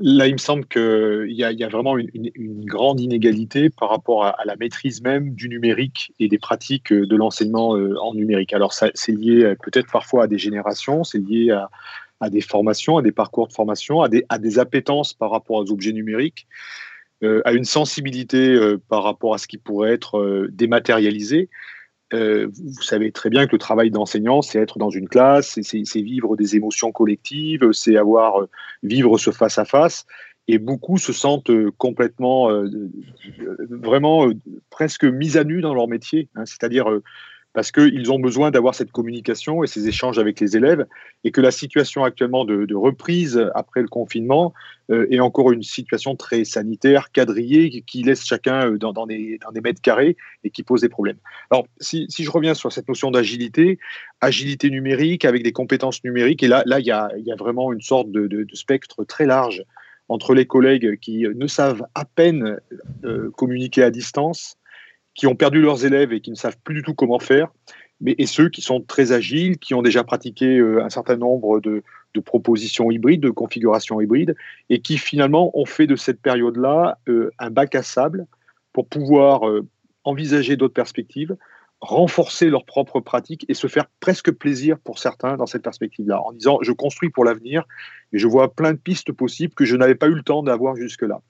là, 0.00 0.26
il 0.26 0.32
me 0.32 0.38
semble 0.38 0.66
qu'il 0.66 1.30
y, 1.30 1.42
y, 1.42 1.64
a 1.64 1.68
vraiment 1.68 1.96
une, 1.98 2.64
grande 2.64 3.00
inégalité 3.00 3.70
par 3.70 3.90
rapport 3.90 4.24
à, 4.24 4.36
la 4.44 4.56
maîtrise 4.56 5.00
même 5.02 5.34
du 5.34 5.48
numérique 5.48 6.12
et 6.18 6.28
des 6.28 6.38
pratiques 6.38 6.92
de 6.92 7.16
l'enseignement 7.16 7.70
en 7.70 8.14
numérique. 8.14 8.52
Alors, 8.52 8.72
c'est 8.72 9.12
lié 9.12 9.54
peut-être 9.62 9.90
parfois 9.90 10.24
à 10.24 10.26
des 10.26 10.38
générations, 10.38 11.04
c'est 11.04 11.18
lié 11.18 11.52
à, 11.52 11.70
à, 12.20 12.28
des 12.28 12.40
formations, 12.40 12.98
à 12.98 13.02
des 13.02 13.12
parcours 13.12 13.46
de 13.46 13.52
formation, 13.52 14.02
à 14.02 14.08
des, 14.08 14.24
à 14.28 14.38
des 14.38 14.58
appétences 14.58 15.14
par 15.14 15.30
rapport 15.30 15.56
aux 15.56 15.70
objets 15.70 15.92
numériques. 15.92 16.48
Euh, 17.24 17.40
à 17.46 17.54
une 17.54 17.64
sensibilité 17.64 18.50
euh, 18.50 18.78
par 18.90 19.02
rapport 19.02 19.32
à 19.32 19.38
ce 19.38 19.46
qui 19.46 19.56
pourrait 19.56 19.92
être 19.92 20.18
euh, 20.18 20.48
dématérialisé. 20.52 21.48
vous 22.12 22.82
savez 22.82 23.10
très 23.10 23.30
bien 23.30 23.46
que 23.46 23.52
le 23.52 23.58
travail 23.58 23.90
d'enseignant, 23.90 24.42
c'est 24.42 24.58
être 24.58 24.78
dans 24.78 24.90
une 24.90 25.08
classe, 25.08 25.58
c'est 25.62 26.02
vivre 26.02 26.36
des 26.36 26.56
émotions 26.56 26.92
collectives, 26.92 27.72
c'est 27.72 27.96
avoir 27.96 28.46
vivre 28.82 29.18
ce 29.18 29.30
face 29.30 29.58
à 29.58 29.64
face. 29.64 30.06
Et 30.46 30.58
beaucoup 30.58 30.98
se 30.98 31.12
sentent 31.12 31.50
complètement, 31.78 32.48
vraiment 33.70 34.30
presque 34.70 35.04
mis 35.04 35.36
à 35.36 35.42
nu 35.42 35.62
dans 35.62 35.74
leur 35.74 35.88
métier. 35.88 36.28
Hein. 36.36 36.46
C'est-à-dire 36.46 36.86
parce 37.56 37.72
qu'ils 37.72 38.12
ont 38.12 38.18
besoin 38.18 38.50
d'avoir 38.50 38.74
cette 38.74 38.92
communication 38.92 39.64
et 39.64 39.66
ces 39.66 39.88
échanges 39.88 40.18
avec 40.18 40.40
les 40.40 40.58
élèves, 40.58 40.84
et 41.24 41.30
que 41.30 41.40
la 41.40 41.50
situation 41.50 42.04
actuellement 42.04 42.44
de, 42.44 42.74
reprise 42.74 43.42
après 43.54 43.80
le 43.80 43.88
confinement 43.88 44.52
euh, 44.90 45.06
est 45.10 45.20
encore 45.20 45.52
une 45.52 45.62
situation 45.62 46.16
très 46.16 46.44
sanitaire, 46.44 47.10
quadrillée, 47.12 47.82
qui 47.86 48.02
laisse 48.02 48.26
chacun 48.26 48.72
euh, 48.72 48.76
dans, 48.76 49.06
des, 49.06 49.38
mètres 49.64 49.80
carrés 49.80 50.18
et 50.44 50.50
qui 50.50 50.64
pose 50.64 50.82
des 50.82 50.90
problèmes. 50.90 51.16
Alors, 51.50 51.66
si, 51.80 52.06
je 52.10 52.30
reviens 52.30 52.52
sur 52.52 52.70
cette 52.72 52.88
notion 52.88 53.10
d'agilité, 53.10 53.78
agilité 54.20 54.68
numérique 54.68 55.24
avec 55.24 55.42
des 55.42 55.52
compétences 55.52 56.04
numériques, 56.04 56.42
et 56.42 56.48
là, 56.48 56.62
il 56.78 56.84
y 56.84 56.90
a, 56.90 57.08
vraiment 57.38 57.72
une 57.72 57.80
sorte 57.80 58.12
de, 58.12 58.46
spectre 58.52 59.02
très 59.04 59.24
large 59.24 59.64
entre 60.10 60.34
les 60.34 60.44
collègues 60.44 60.98
qui 61.00 61.24
ne 61.34 61.46
savent 61.46 61.86
à 61.94 62.04
peine 62.04 62.58
euh, 63.04 63.30
communiquer 63.30 63.82
à 63.82 63.90
distance, 63.90 64.58
qui 65.16 65.26
ont 65.26 65.34
perdu 65.34 65.60
leurs 65.60 65.84
élèves 65.84 66.12
et 66.12 66.20
qui 66.20 66.30
ne 66.30 66.36
savent 66.36 66.58
plus 66.62 66.74
du 66.74 66.82
tout 66.82 66.94
comment 66.94 67.18
faire, 67.18 67.48
mais, 68.00 68.14
et 68.18 68.26
ceux 68.26 68.50
qui 68.50 68.60
sont 68.60 68.82
très 68.82 69.12
agiles, 69.12 69.58
qui 69.58 69.74
ont 69.74 69.82
déjà 69.82 70.04
pratiqué 70.04 70.58
euh, 70.58 70.84
un 70.84 70.90
certain 70.90 71.16
nombre 71.16 71.60
de, 71.60 71.82
propositions 72.24 72.90
hybrides, 72.90 73.20
de 73.20 73.28
configurations 73.28 74.00
hybrides, 74.00 74.34
et 74.70 74.80
qui 74.80 74.96
finalement 74.96 75.50
ont 75.58 75.66
fait 75.66 75.86
de 75.86 75.96
cette 75.96 76.18
période-là 76.22 76.98
euh, 77.10 77.30
un 77.38 77.50
bac 77.50 77.74
à 77.74 77.82
sable 77.82 78.26
pour 78.72 78.88
pouvoir 78.88 79.46
euh, 79.46 79.66
envisager 80.02 80.56
d'autres 80.56 80.72
perspectives, 80.72 81.36
renforcer 81.80 82.48
leurs 82.48 82.64
propres 82.64 83.00
pratiques 83.00 83.44
et 83.48 83.54
se 83.54 83.66
faire 83.66 83.86
presque 84.00 84.30
plaisir 84.32 84.78
pour 84.78 84.98
certains 84.98 85.36
dans 85.36 85.46
cette 85.46 85.62
perspective-là, 85.62 86.20
en 86.22 86.32
disant 86.32 86.58
je 86.62 86.72
construis 86.72 87.10
pour 87.10 87.24
l'avenir 87.24 87.64
et 88.12 88.18
je 88.18 88.26
vois 88.26 88.54
plein 88.54 88.72
de 88.72 88.78
pistes 88.78 89.12
possibles 89.12 89.52
que 89.54 89.66
je 89.66 89.76
n'avais 89.76 89.94
pas 89.94 90.06
eu 90.06 90.14
le 90.14 90.22
temps 90.22 90.42
d'avoir 90.42 90.76
jusque-là. 90.76 91.20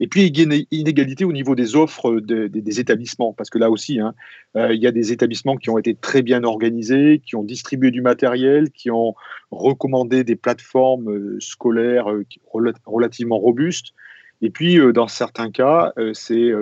Et 0.00 0.06
puis 0.06 0.26
inégalité 0.70 1.24
au 1.24 1.32
niveau 1.32 1.56
des 1.56 1.74
offres 1.74 2.20
des 2.20 2.80
établissements, 2.80 3.32
parce 3.32 3.50
que 3.50 3.58
là 3.58 3.70
aussi, 3.70 3.98
hein, 3.98 4.14
euh, 4.56 4.72
il 4.72 4.80
y 4.80 4.86
a 4.86 4.92
des 4.92 5.10
établissements 5.10 5.56
qui 5.56 5.70
ont 5.70 5.78
été 5.78 5.96
très 5.96 6.22
bien 6.22 6.44
organisés, 6.44 7.20
qui 7.24 7.34
ont 7.34 7.42
distribué 7.42 7.90
du 7.90 8.00
matériel, 8.00 8.70
qui 8.70 8.92
ont 8.92 9.16
recommandé 9.50 10.22
des 10.22 10.36
plateformes 10.36 11.10
euh, 11.10 11.36
scolaires 11.40 12.12
euh, 12.12 12.24
relativement 12.86 13.38
robustes. 13.38 13.94
Et 14.42 14.50
puis 14.50 14.78
dans 14.92 15.08
certains 15.08 15.50
cas, 15.50 15.92
c'est 16.12 16.52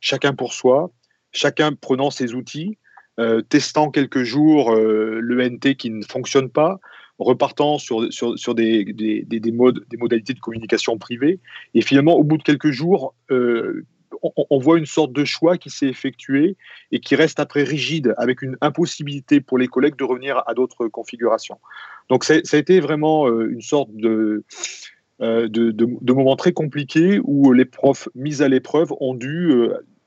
chacun 0.00 0.34
pour 0.34 0.52
soi 0.52 0.90
chacun 1.34 1.72
prenant 1.72 2.10
ses 2.10 2.34
outils, 2.34 2.78
euh, 3.20 3.42
testant 3.42 3.90
quelques 3.90 4.22
jours 4.22 4.72
euh, 4.72 5.20
l'ENT 5.20 5.76
qui 5.76 5.90
ne 5.90 6.02
fonctionne 6.02 6.48
pas, 6.48 6.80
repartant 7.18 7.78
sur, 7.78 8.12
sur, 8.12 8.54
des, 8.54 8.84
des, 8.84 9.22
des, 9.22 9.52
modes, 9.52 9.84
des 9.88 9.96
modalités 9.96 10.32
de 10.32 10.40
communication 10.40 10.98
privée. 10.98 11.38
Et 11.74 11.82
finalement, 11.82 12.14
au 12.14 12.24
bout 12.24 12.38
de 12.38 12.42
quelques 12.42 12.72
jours, 12.72 13.14
euh, 13.30 13.84
on, 14.22 14.58
voit 14.58 14.78
une 14.78 14.86
sorte 14.86 15.12
de 15.12 15.24
choix 15.24 15.58
qui 15.58 15.70
s'est 15.70 15.86
effectué 15.86 16.56
et 16.90 16.98
qui 16.98 17.14
reste 17.14 17.38
après 17.38 17.62
rigide, 17.62 18.14
avec 18.16 18.42
une 18.42 18.56
impossibilité 18.62 19.40
pour 19.40 19.58
les 19.58 19.68
collègues 19.68 19.96
de 19.96 20.04
revenir 20.04 20.42
à 20.46 20.54
d'autres 20.54 20.88
configurations. 20.88 21.58
Donc 22.08 22.24
ça 22.24 22.34
a 22.34 22.56
été 22.56 22.80
vraiment 22.80 23.28
une 23.28 23.60
sorte 23.60 23.94
de, 23.94 24.44
de, 25.20 25.46
de, 25.48 26.12
moment 26.12 26.36
très 26.36 26.52
compliqué 26.52 27.20
où 27.22 27.52
les 27.52 27.66
profs 27.66 28.08
mis 28.14 28.40
à 28.40 28.48
l'épreuve 28.48 28.94
ont 28.98 29.14
dû, 29.14 29.52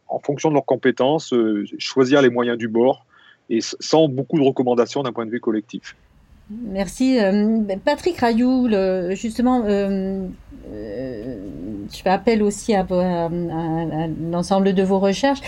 en 0.10 0.20
fonction 0.20 0.50
de 0.50 0.54
leurs 0.54 0.66
compétences, 0.66 1.34
choisir 1.78 2.22
les 2.22 2.30
moyens 2.30 2.58
du 2.58 2.68
bord 2.68 3.06
et 3.50 3.60
sans 3.62 4.08
beaucoup 4.08 4.38
de 4.38 4.44
recommandations 4.44 5.04
d'un 5.04 5.14
point 5.14 5.26
de 5.26 5.32
vue 5.32 5.40
collectif. 5.40 5.96
Merci. 6.50 7.20
Euh, 7.20 7.60
Patrick 7.84 8.18
Rayou, 8.20 8.70
justement, 9.12 9.64
euh, 9.66 10.28
euh, 10.72 11.36
je 11.92 11.98
fais 11.98 12.10
appel 12.10 12.42
aussi 12.42 12.74
à 12.74 12.86
l'ensemble 14.32 14.74
de 14.74 14.84
vos 14.84 15.00
recherches 15.00 15.42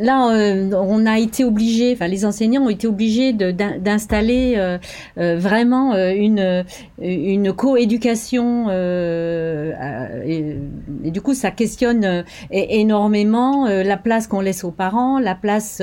là, 0.00 0.32
euh, 0.32 0.70
on 0.72 1.06
a 1.06 1.18
été 1.18 1.44
obligé, 1.44 1.92
enfin 1.92 2.08
les 2.08 2.24
enseignants 2.24 2.62
ont 2.62 2.68
été 2.68 2.86
obligés 2.86 3.32
d'installer 3.32 4.54
euh, 4.56 4.78
euh, 5.18 5.36
vraiment 5.36 5.96
une, 5.96 6.64
une 7.00 7.52
coéducation 7.52 8.70
et, 8.70 10.54
et, 11.04 11.10
du 11.10 11.20
coup 11.20 11.34
ça 11.34 11.50
questionne 11.50 12.24
énormément 12.50 13.66
la 13.66 13.96
place 13.96 14.26
qu'on 14.26 14.40
laisse 14.40 14.64
aux 14.64 14.70
parents, 14.70 15.18
la 15.18 15.34
place 15.34 15.80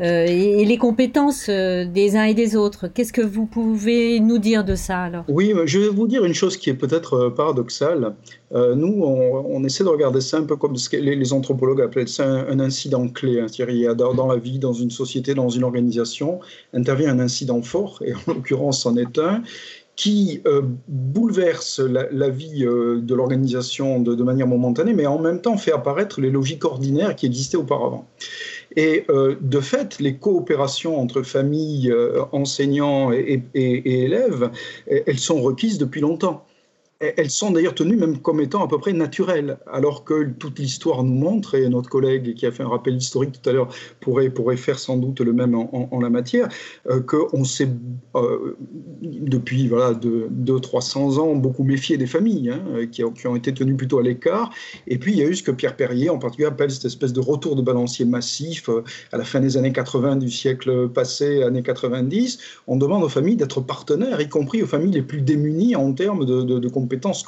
et, 0.00 0.64
les 0.64 0.78
compétences 0.78 1.48
des 1.48 2.16
uns 2.16 2.24
et 2.24 2.34
des 2.34 2.56
autres. 2.56 2.88
Qu'est-ce 2.88 3.12
que 3.12 3.22
vous 3.22 3.46
pouvez 3.46 4.20
nous 4.20 4.38
dire 4.38 4.64
de 4.64 4.74
ça 4.74 5.02
alors? 5.02 5.24
Oui, 5.28 5.54
je 5.66 5.78
vais 5.78 5.88
vous 5.88 6.06
dire 6.06 6.24
une 6.24 6.34
chose 6.34 6.56
qui 6.56 6.70
est 6.70 6.74
peut-être 6.74 7.28
paradoxale. 7.30 8.14
Euh, 8.52 8.74
nous, 8.74 9.04
on, 9.04 9.62
essaie 9.64 9.84
de 9.84 9.88
regarder 9.88 10.20
ça 10.20 10.38
un 10.38 10.44
peu 10.44 10.56
comme 10.56 10.76
ce 10.76 10.88
que 10.88 10.96
les, 10.96 11.32
anthropologues 11.32 11.82
appellent 11.82 12.08
ça 12.08 12.24
un, 12.24 12.60
incident 12.60 13.08
clé. 13.08 13.40
Hein. 13.40 13.94
Dans, 13.94 14.26
la 14.26 14.36
vie, 14.36 14.58
dans 14.58 14.72
une 14.72 14.90
société, 14.90 15.34
dans 15.34 15.50
une 15.50 15.64
organisation, 15.64 16.40
intervient 16.72 17.10
un 17.10 17.18
incident 17.18 17.62
fort, 17.62 18.00
et 18.04 18.14
en 18.14 18.18
l'occurrence, 18.34 18.82
c'en 18.82 18.96
est 18.96 19.18
un, 19.18 19.42
qui 19.96 20.40
euh, 20.46 20.62
bouleverse 20.86 21.80
la, 21.80 22.28
vie 22.28 22.64
euh, 22.64 23.00
de 23.00 23.14
l'organisation 23.14 24.00
de, 24.00 24.22
manière 24.22 24.46
momentanée, 24.46 24.94
mais 24.94 25.06
en 25.06 25.18
même 25.18 25.40
temps 25.40 25.56
fait 25.56 25.72
apparaître 25.72 26.20
les 26.20 26.30
logiques 26.30 26.64
ordinaires 26.64 27.16
qui 27.16 27.26
existaient 27.26 27.56
auparavant. 27.56 28.06
Et 28.76 29.06
de 29.40 29.60
fait, 29.60 29.98
les 29.98 30.18
coopérations 30.18 31.00
entre 31.00 31.22
familles, 31.22 31.92
enseignants 32.30 33.10
et 33.12 33.42
élèves, 33.54 34.50
elles 34.86 35.18
sont 35.18 35.42
requises 35.42 35.78
depuis 35.78 36.00
longtemps 36.00 36.44
elles 37.00 37.30
sont 37.30 37.52
d'ailleurs 37.52 37.76
tenues 37.76 37.96
même 37.96 38.18
comme 38.18 38.40
étant 38.40 38.64
à 38.64 38.68
peu 38.68 38.78
près 38.78 38.92
naturelles, 38.92 39.58
alors 39.72 40.02
que 40.02 40.30
toute 40.38 40.58
l'histoire 40.58 41.04
nous 41.04 41.14
montre, 41.14 41.54
et 41.54 41.68
notre 41.68 41.88
collègue 41.88 42.34
qui 42.34 42.44
a 42.44 42.50
fait 42.50 42.64
un 42.64 42.68
rappel 42.68 42.96
historique 42.96 43.40
tout 43.40 43.48
à 43.48 43.52
l'heure 43.52 43.68
pourrait, 44.00 44.30
pourrait 44.30 44.56
faire 44.56 44.80
sans 44.80 44.96
doute 44.96 45.20
le 45.20 45.32
même 45.32 45.54
en, 45.54 46.00
la 46.00 46.10
matière, 46.10 46.48
euh, 46.90 47.00
qu'on 47.00 47.44
s'est 47.44 47.68
euh, 48.16 48.56
depuis 49.00 49.68
voilà, 49.68 49.92
200-300 49.94 51.20
ans 51.20 51.34
beaucoup 51.36 51.62
méfié 51.62 51.96
des 51.96 52.06
familles, 52.06 52.50
hein, 52.50 52.86
qui, 52.90 53.04
ont, 53.04 53.36
été 53.36 53.54
tenues 53.54 53.76
plutôt 53.76 54.00
à 54.00 54.02
l'écart. 54.02 54.50
Et 54.88 54.98
puis 54.98 55.12
il 55.12 55.18
y 55.18 55.22
a 55.22 55.26
eu 55.26 55.36
ce 55.36 55.44
que 55.44 55.52
Pierre 55.52 55.76
Perrier 55.76 56.10
en 56.10 56.18
particulier 56.18 56.48
appelle 56.48 56.72
cette 56.72 56.86
espèce 56.86 57.12
de 57.12 57.20
retour 57.20 57.54
de 57.54 57.62
balancier 57.62 58.06
massif 58.06 58.68
euh, 58.68 58.82
à 59.12 59.18
la 59.18 59.24
fin 59.24 59.38
des 59.38 59.56
années 59.56 59.72
80 59.72 60.16
du 60.16 60.30
siècle 60.30 60.88
passé, 60.88 61.44
années 61.44 61.62
90. 61.62 62.38
On 62.66 62.76
demande 62.76 63.04
aux 63.04 63.08
familles 63.08 63.36
d'être 63.36 63.60
partenaires, 63.60 64.20
y 64.20 64.28
compris 64.28 64.64
aux 64.64 64.66
familles 64.66 64.92
les 64.92 65.02
plus 65.02 65.20
démunies 65.20 65.76
en 65.76 65.92
termes 65.92 66.24
de, 66.24 66.42
de, 66.42 66.58
de 66.58 66.68
compétences 66.88 67.24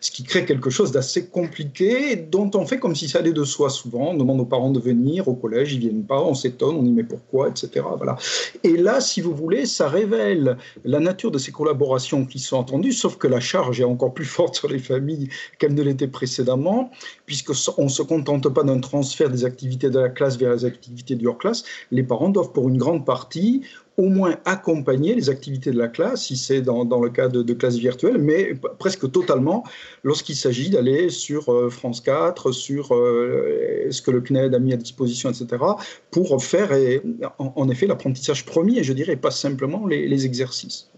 ce 0.00 0.10
qui 0.10 0.24
crée 0.24 0.44
quelque 0.44 0.70
chose 0.70 0.90
d'assez 0.90 1.26
compliqué, 1.26 2.16
dont 2.16 2.50
on 2.54 2.66
fait 2.66 2.78
comme 2.78 2.96
si 2.96 3.08
ça 3.08 3.20
allait 3.20 3.32
de 3.32 3.44
soi 3.44 3.70
souvent. 3.70 4.10
On 4.10 4.14
demande 4.14 4.40
aux 4.40 4.46
parents 4.46 4.70
de 4.70 4.80
venir 4.80 5.28
au 5.28 5.34
collège, 5.34 5.74
ils 5.74 5.78
viennent 5.78 6.04
pas, 6.04 6.20
on 6.20 6.34
s'étonne, 6.34 6.76
on 6.76 6.84
y 6.84 6.90
met 6.90 7.04
pourquoi, 7.04 7.48
etc. 7.48 7.84
Voilà. 7.96 8.16
Et 8.64 8.76
là, 8.76 9.00
si 9.00 9.20
vous 9.20 9.34
voulez, 9.34 9.66
ça 9.66 9.88
révèle 9.88 10.56
la 10.84 10.98
nature 10.98 11.30
de 11.30 11.38
ces 11.38 11.52
collaborations 11.52 12.24
qui 12.24 12.40
sont 12.40 12.60
attendues, 12.60 12.92
sauf 12.92 13.16
que 13.16 13.28
la 13.28 13.40
charge 13.40 13.80
est 13.80 13.84
encore 13.84 14.12
plus 14.12 14.24
forte 14.36 14.56
sur 14.56 14.68
les 14.68 14.80
familles 14.80 15.28
qu'elle 15.58 15.74
ne 15.74 15.82
l'était 15.82 16.08
précédemment, 16.08 16.90
puisqu'on 17.26 17.84
ne 17.84 17.88
se 17.88 18.02
contente 18.02 18.48
pas 18.48 18.64
d'un 18.64 18.80
transfert 18.80 19.30
des 19.30 19.44
activités 19.44 19.90
de 19.90 20.00
la 20.00 20.08
classe 20.08 20.36
vers 20.36 20.52
les 20.52 20.64
activités 20.64 21.14
du 21.14 21.28
hors-classe. 21.28 21.64
Les 21.92 22.02
parents 22.02 22.28
doivent, 22.28 22.52
pour 22.52 22.68
une 22.68 22.78
grande 22.78 23.04
partie, 23.04 23.62
au 23.96 24.08
moins 24.08 24.36
accompagner 24.44 25.14
les 25.14 25.30
activités 25.30 25.70
de 25.70 25.78
la 25.78 25.88
classe, 25.88 26.26
si 26.26 26.36
c'est 26.36 26.60
dans, 26.60 26.84
le 27.00 27.10
cas 27.10 27.28
de, 27.28 27.52
classes 27.54 27.76
virtuelles, 27.76 28.18
mais 28.18 28.54
presque 28.78 29.10
totalement 29.10 29.64
lorsqu'il 30.04 30.36
s'agit 30.36 30.68
d'aller 30.70 31.08
sur 31.08 31.50
euh, 31.50 31.70
France 31.70 32.00
4, 32.02 32.52
sur 32.52 32.94
euh, 32.94 33.86
ce 33.90 34.02
que 34.02 34.10
le 34.10 34.20
CNED 34.20 34.54
a 34.54 34.58
mis 34.58 34.72
à 34.72 34.76
disposition, 34.76 35.30
etc., 35.30 35.46
pour 36.10 36.42
faire 36.42 36.70
en, 37.38 37.68
effet 37.68 37.86
l'apprentissage 37.86 38.44
premier, 38.44 38.82
je 38.82 38.92
dirais, 38.92 39.16
pas 39.16 39.30
simplement 39.30 39.86
les, 39.86 40.26
exercices. 40.26 40.90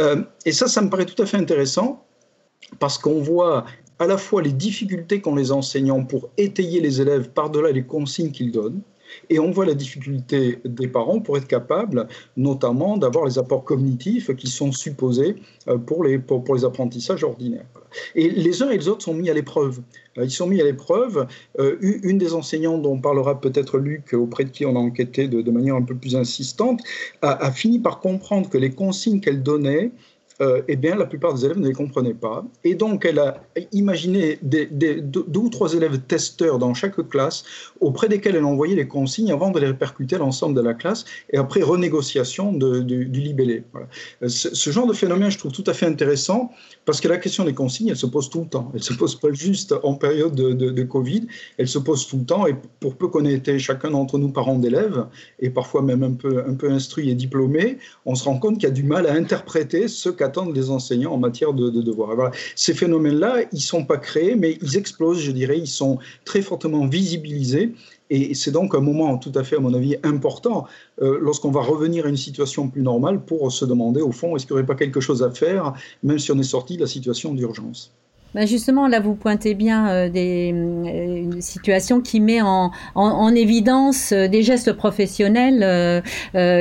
Euh, 0.00 0.22
et 0.44 0.52
ça, 0.52 0.66
ça 0.66 0.82
me 0.82 0.90
paraît 0.90 1.06
tout 1.06 1.20
à 1.22 1.26
fait 1.26 1.36
intéressant 1.36 2.04
parce 2.78 2.98
qu'on 2.98 3.20
voit 3.20 3.64
à 3.98 4.06
la 4.06 4.18
fois 4.18 4.42
les 4.42 4.52
difficultés 4.52 5.20
qu'ont 5.20 5.34
les 5.34 5.52
enseignants 5.52 6.04
pour 6.04 6.30
étayer 6.36 6.80
les 6.80 7.00
élèves 7.00 7.30
par-delà 7.30 7.70
les 7.70 7.84
consignes 7.84 8.32
qu'ils 8.32 8.50
donnent, 8.50 8.80
et 9.28 9.38
on 9.38 9.50
voit 9.50 9.66
la 9.66 9.74
difficulté 9.74 10.58
des 10.64 10.88
parents 10.88 11.20
pour 11.20 11.36
être 11.36 11.46
capables, 11.46 12.08
notamment, 12.36 12.96
d'avoir 12.96 13.24
les 13.24 13.38
apports 13.38 13.64
cognitifs 13.64 14.34
qui 14.36 14.48
sont 14.48 14.72
supposés 14.72 15.36
euh, 15.68 15.78
pour 15.78 16.04
les, 16.04 16.18
pour, 16.18 16.54
les 16.54 16.64
apprentissages 16.64 17.24
ordinaires. 17.24 17.66
Et 18.14 18.30
les 18.30 18.62
uns 18.62 18.70
et 18.70 18.78
les 18.78 18.88
autres 18.88 19.02
sont 19.02 19.14
mis 19.14 19.30
à 19.30 19.34
l'épreuve. 19.34 19.80
Euh, 20.18 20.24
ils 20.24 20.30
sont 20.30 20.46
mis 20.46 20.60
à 20.60 20.64
l'épreuve. 20.64 21.26
Euh, 21.58 21.76
une 21.80 22.18
des 22.18 22.34
enseignantes 22.34 22.82
dont 22.82 22.98
parlera 23.00 23.40
peut-être 23.40 23.78
Luc, 23.78 24.12
auprès 24.12 24.44
de 24.44 24.50
qui 24.50 24.64
on 24.66 24.76
a 24.76 24.78
enquêté 24.78 25.28
de, 25.28 25.50
manière 25.50 25.74
un 25.74 25.82
peu 25.82 25.94
plus 25.94 26.16
insistante, 26.16 26.80
a 27.22 27.50
fini 27.50 27.78
par 27.78 28.00
comprendre 28.00 28.48
que 28.48 28.58
les 28.58 28.70
consignes 28.70 29.20
qu'elle 29.20 29.42
donnait 29.42 29.90
euh, 30.40 30.62
eh 30.68 30.76
bien, 30.76 30.96
la 30.96 31.04
plupart 31.04 31.34
des 31.34 31.44
élèves 31.44 31.58
ne 31.58 31.68
les 31.68 31.74
comprenaient 31.74 32.14
pas. 32.14 32.44
Et 32.64 32.74
donc, 32.74 33.04
elle 33.04 33.18
a 33.18 33.42
imaginé 33.72 34.38
des, 34.40 34.66
deux, 34.66 35.24
ou 35.36 35.50
trois 35.50 35.74
élèves 35.74 35.98
testeurs 36.00 36.58
dans 36.58 36.72
chaque 36.72 36.96
classe, 37.08 37.44
auprès 37.80 38.08
desquels 38.08 38.36
elle 38.36 38.44
envoyait 38.44 38.74
les 38.74 38.88
consignes 38.88 39.32
avant 39.32 39.50
de 39.50 39.60
les 39.60 39.66
répercuter 39.66 40.16
à 40.16 40.18
l'ensemble 40.18 40.54
de 40.54 40.62
la 40.62 40.72
classe, 40.72 41.04
et 41.30 41.36
après 41.36 41.60
renégociation 41.60 42.52
du 42.52 43.04
libellé. 43.06 43.64
Euh, 44.22 44.28
ce, 44.28 44.70
genre 44.70 44.86
de 44.86 44.94
phénomène, 44.94 45.30
je 45.30 45.36
trouve 45.36 45.52
tout 45.52 45.64
à 45.66 45.74
fait 45.74 45.86
intéressant, 45.86 46.50
parce 46.86 47.00
que 47.00 47.08
la 47.08 47.18
question 47.18 47.44
des 47.44 47.54
consignes, 47.54 47.88
elle 47.88 47.96
se 47.96 48.06
pose 48.06 48.30
tout 48.30 48.40
le 48.40 48.48
temps. 48.48 48.72
Elle 48.74 48.82
se 48.82 48.94
pose 48.94 49.16
pas 49.16 49.32
juste 49.32 49.74
en 49.82 49.94
période 49.94 50.34
de, 50.34 50.82
Covid, 50.82 51.26
elle 51.58 51.68
se 51.68 51.78
pose 51.78 52.06
tout 52.06 52.16
le 52.16 52.24
temps, 52.24 52.46
et 52.46 52.54
pour 52.80 52.96
peu 52.96 53.08
qu'on 53.08 53.26
ait 53.26 53.34
été 53.34 53.58
chacun 53.58 53.90
d'entre 53.90 54.16
nous 54.16 54.30
parents 54.30 54.58
d'élèves, 54.58 55.04
et 55.38 55.50
parfois 55.50 55.82
même 55.82 56.02
un 56.02 56.12
peu, 56.12 56.42
un 56.46 56.54
peu 56.54 56.70
instruits 56.70 57.10
et 57.10 57.14
diplômés, 57.14 57.76
on 58.06 58.14
se 58.14 58.24
rend 58.24 58.38
compte 58.38 58.54
qu'il 58.54 58.68
y 58.68 58.72
a 58.72 58.74
du 58.74 58.84
mal 58.84 59.06
à 59.06 59.12
interpréter 59.12 59.86
ce 59.86 60.08
qu'a 60.08 60.29
attendent 60.30 60.54
les 60.54 60.70
enseignants 60.70 61.12
en 61.12 61.18
matière 61.18 61.52
de, 61.52 61.68
devoirs. 61.70 62.30
Ces 62.54 62.74
phénomènes-là, 62.74 63.42
ils 63.52 63.56
ne 63.56 63.60
sont 63.74 63.84
pas 63.84 63.98
créés, 63.98 64.36
mais 64.36 64.58
ils 64.62 64.76
explosent, 64.76 65.20
je 65.20 65.32
dirais, 65.32 65.58
ils 65.58 65.66
sont 65.66 65.98
très 66.24 66.42
fortement 66.42 66.86
visibilisés. 66.86 67.74
Et 68.10 68.34
c'est 68.34 68.50
donc 68.50 68.74
un 68.74 68.80
moment 68.80 69.18
tout 69.18 69.32
à 69.34 69.44
fait, 69.44 69.56
à 69.56 69.60
mon 69.60 69.74
avis, 69.74 69.96
important 70.02 70.66
euh, 71.00 71.18
lorsqu'on 71.20 71.52
va 71.52 71.62
revenir 71.62 72.06
à 72.06 72.08
une 72.08 72.16
situation 72.16 72.68
plus 72.68 72.82
normale 72.82 73.24
pour 73.24 73.52
se 73.52 73.64
demander, 73.64 74.00
au 74.00 74.12
fond, 74.12 74.36
est-ce 74.36 74.46
qu'il 74.46 74.54
n'y 74.54 74.60
aurait 74.60 74.66
pas 74.66 74.74
quelque 74.74 75.00
chose 75.00 75.22
à 75.22 75.30
faire, 75.30 75.74
même 76.02 76.18
si 76.18 76.32
on 76.32 76.38
est 76.38 76.42
sorti 76.42 76.76
de 76.76 76.82
la 76.82 76.88
situation 76.88 77.34
d'urgence. 77.34 77.92
Ben 78.32 78.46
justement, 78.46 78.86
là, 78.86 79.00
vous 79.00 79.16
pointez 79.16 79.54
bien 79.54 79.88
euh, 79.88 80.08
des, 80.08 80.52
euh, 80.54 81.16
une 81.16 81.40
situation 81.40 82.00
qui 82.00 82.20
met 82.20 82.40
en, 82.40 82.70
en, 82.94 83.02
en 83.02 83.34
évidence 83.34 84.12
euh, 84.12 84.28
des 84.28 84.44
gestes 84.44 84.72
professionnels 84.72 86.02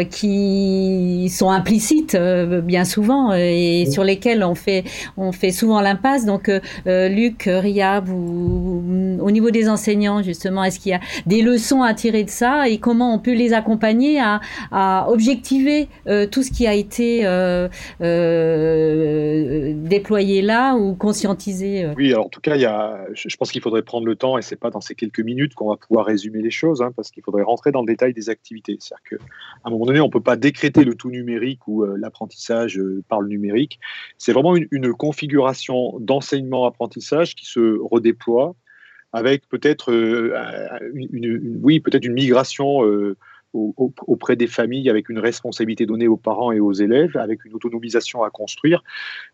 qui 0.10 1.32
sont 1.32 1.49
implicites 1.49 2.15
bien 2.15 2.86
souvent 2.86 3.34
et 3.34 3.86
sur 3.89 4.03
lesquels 4.03 4.43
on 4.43 4.55
fait, 4.55 4.84
on 5.17 5.32
fait 5.32 5.51
souvent 5.51 5.82
l'impasse. 5.82 6.25
Donc, 6.25 6.49
Luc, 6.86 7.43
Ria, 7.47 8.03
au 8.08 9.32
niveau 9.32 9.51
des 9.51 9.69
enseignants, 9.69 10.23
justement, 10.23 10.63
est-ce 10.63 10.79
qu'il 10.79 10.91
y 10.91 10.95
a 10.95 10.99
des 11.25 11.41
leçons 11.41 11.82
à 11.82 11.93
tirer 11.93 12.23
de 12.23 12.29
ça 12.29 12.67
et 12.67 12.77
comment 12.77 13.13
on 13.13 13.19
peut 13.19 13.34
les 13.34 13.53
accompagner 13.53 14.19
à, 14.19 14.39
à 14.71 15.08
objectiver 15.10 15.88
tout 16.32 16.43
ce 16.43 16.51
qui 16.51 16.67
a 16.67 16.73
été 16.73 17.21
déployé 19.89 20.41
là 20.41 20.75
ou 20.75 20.95
conscientisé 20.95 21.59
euh. 21.63 21.93
Oui, 21.95 22.12
alors 22.12 22.28
en 22.28 22.30
tout 22.30 22.41
cas, 22.41 22.56
il 22.56 22.62
y 22.62 22.65
a, 22.65 23.06
je 23.13 23.36
pense 23.38 23.52
qu'il 23.52 23.62
faudrait 23.62 23.82
prendre 23.82 24.06
le 24.06 24.15
temps, 24.15 24.38
et 24.38 24.41
c'est 24.41 24.56
pas 24.56 24.69
dans 24.69 24.82
ces 24.82 24.95
quelques 24.95 25.19
minutes 25.19 25.54
qu'on 25.54 25.69
va 25.69 25.78
pouvoir 25.78 26.06
résumer 26.06 26.41
les 26.41 26.52
choses, 26.52 26.82
hein, 26.82 26.91
parce 26.95 27.12
qu'il 27.12 27.24
faudrait 27.24 27.43
rentrer 27.43 27.72
dans 27.72 27.82
le 27.82 27.88
détail 27.88 28.13
des 28.13 28.30
activités. 28.30 28.78
C'est-à-dire 28.80 29.19
qu'à 29.19 29.26
un 29.65 29.69
moment 29.69 29.86
donné, 29.86 30.00
on 30.02 30.10
peut 30.10 30.22
pas 30.22 30.36
décréter 30.36 30.84
le 30.84 30.95
tout 30.95 31.10
numérique 31.10 31.67
ou 31.67 31.84
euh, 31.84 31.95
l'apprentissage 31.98 32.78
euh, 32.78 33.04
par 33.08 33.22
le 33.22 33.28
numérique. 33.28 33.80
C'est 34.17 34.34
vraiment 34.34 34.56
une, 34.56 34.93
configuration 34.93 35.98
d'enseignement-apprentissage 36.00 37.36
qui 37.36 37.45
se 37.45 37.80
redéploie 37.80 38.56
avec 39.13 39.48
peut-être 39.48 39.91
une, 40.93 41.60
oui, 41.62 41.80
peut-être 41.80 42.06
une 42.06 42.13
migration 42.13 42.82
auprès 43.54 44.36
des 44.36 44.48
familles 44.48 44.90
avec 44.90 45.10
une 45.10 45.20
responsabilité 45.20 45.86
donnée 45.86 46.08
aux 46.08 46.18
parents 46.18 46.52
et 46.52 46.60
aux 46.60 46.74
élèves, 46.74 47.18
avec 47.18 47.46
une 47.46 47.54
autonomisation 47.54 48.24
à 48.24 48.30
construire, 48.30 48.84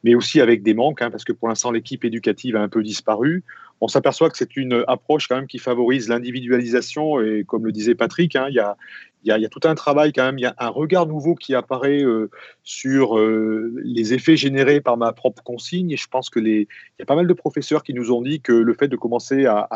mais 0.04 0.16
aussi 0.16 0.40
avec 0.40 0.64
des 0.64 0.74
manques, 0.74 1.02
hein, 1.02 1.12
parce 1.12 1.24
que 1.24 1.34
pour 1.34 1.48
l'instant 1.48 1.72
l'équipe 1.72 2.06
éducative 2.06 2.56
a 2.56 2.62
un 2.62 2.70
peu 2.70 2.82
disparu. 2.82 3.44
On 3.82 3.88
s'aperçoit 3.88 4.30
que 4.30 4.38
c'est 4.38 4.56
une 4.56 4.84
approche 4.88 5.28
quand 5.28 5.36
même 5.36 5.48
qui 5.48 5.60
favorise 5.60 6.08
l'individualisation 6.08 7.20
et 7.22 7.44
comme 7.46 7.66
le 7.66 7.72
disait 7.72 7.96
Patrick, 7.96 8.36
hein, 8.36 8.48
il 8.50 8.56
y, 8.56 9.32
a, 9.32 9.50
tout 9.50 9.60
un 9.64 9.76
travail 9.76 10.14
quand 10.14 10.24
même, 10.24 10.38
il 10.38 10.44
y 10.44 10.46
a 10.46 10.56
un 10.58 10.70
regard 10.70 11.08
nouveau 11.08 11.36
qui 11.36 11.56
apparaît 11.56 12.04
euh, 12.04 12.30
sur 12.64 13.18
euh, 13.18 13.74
les 13.84 14.14
effets 14.14 14.38
générés 14.38 14.82
par 14.82 14.98
ma 14.98 15.12
propre 15.14 15.44
consigne. 15.44 15.92
Et 15.92 15.98
je 15.98 16.08
pense 16.08 16.30
que 16.30 16.40
les, 16.40 16.68
y 17.00 17.02
a 17.02 17.06
pas 17.06 17.16
mal 17.16 17.28
de 17.28 17.34
professeurs 17.34 17.84
qui 17.84 17.94
nous 17.94 18.12
ont 18.12 18.22
dit 18.22 18.40
que 18.40 18.54
le 18.54 18.74
fait 18.74 18.88
de 18.88 18.96
commencer 18.96 19.46
à, 19.46 19.68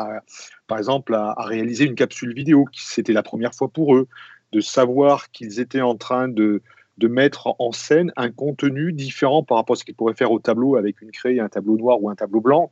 par 0.68 0.78
exemple, 0.78 1.14
à, 1.16 1.34
réaliser 1.40 1.86
une 1.86 1.96
capsule 1.96 2.34
vidéo, 2.34 2.66
c'était 2.74 3.14
la 3.14 3.24
première 3.24 3.54
fois 3.54 3.68
pour 3.68 3.96
eux, 3.96 4.08
de 4.52 4.62
savoir 4.62 5.30
qu'ils 5.32 5.60
étaient 5.60 5.82
en 5.82 5.96
train 5.96 6.28
de, 6.28 6.62
de 7.00 7.08
mettre 7.08 7.56
en 7.60 7.72
scène 7.72 8.12
un 8.18 8.30
contenu 8.30 8.94
différent 8.94 9.44
par 9.44 9.58
rapport 9.58 9.76
à 9.76 9.78
ce 9.78 9.84
qu'ils 9.84 9.96
pourraient 9.96 10.16
faire 10.16 10.32
au 10.32 10.40
tableau 10.40 10.76
avec 10.76 11.02
une 11.02 11.12
craie, 11.12 11.40
un 11.40 11.50
tableau 11.50 11.78
noir 11.78 12.02
ou 12.02 12.10
un 12.10 12.16
tableau 12.16 12.42
blanc. 12.42 12.70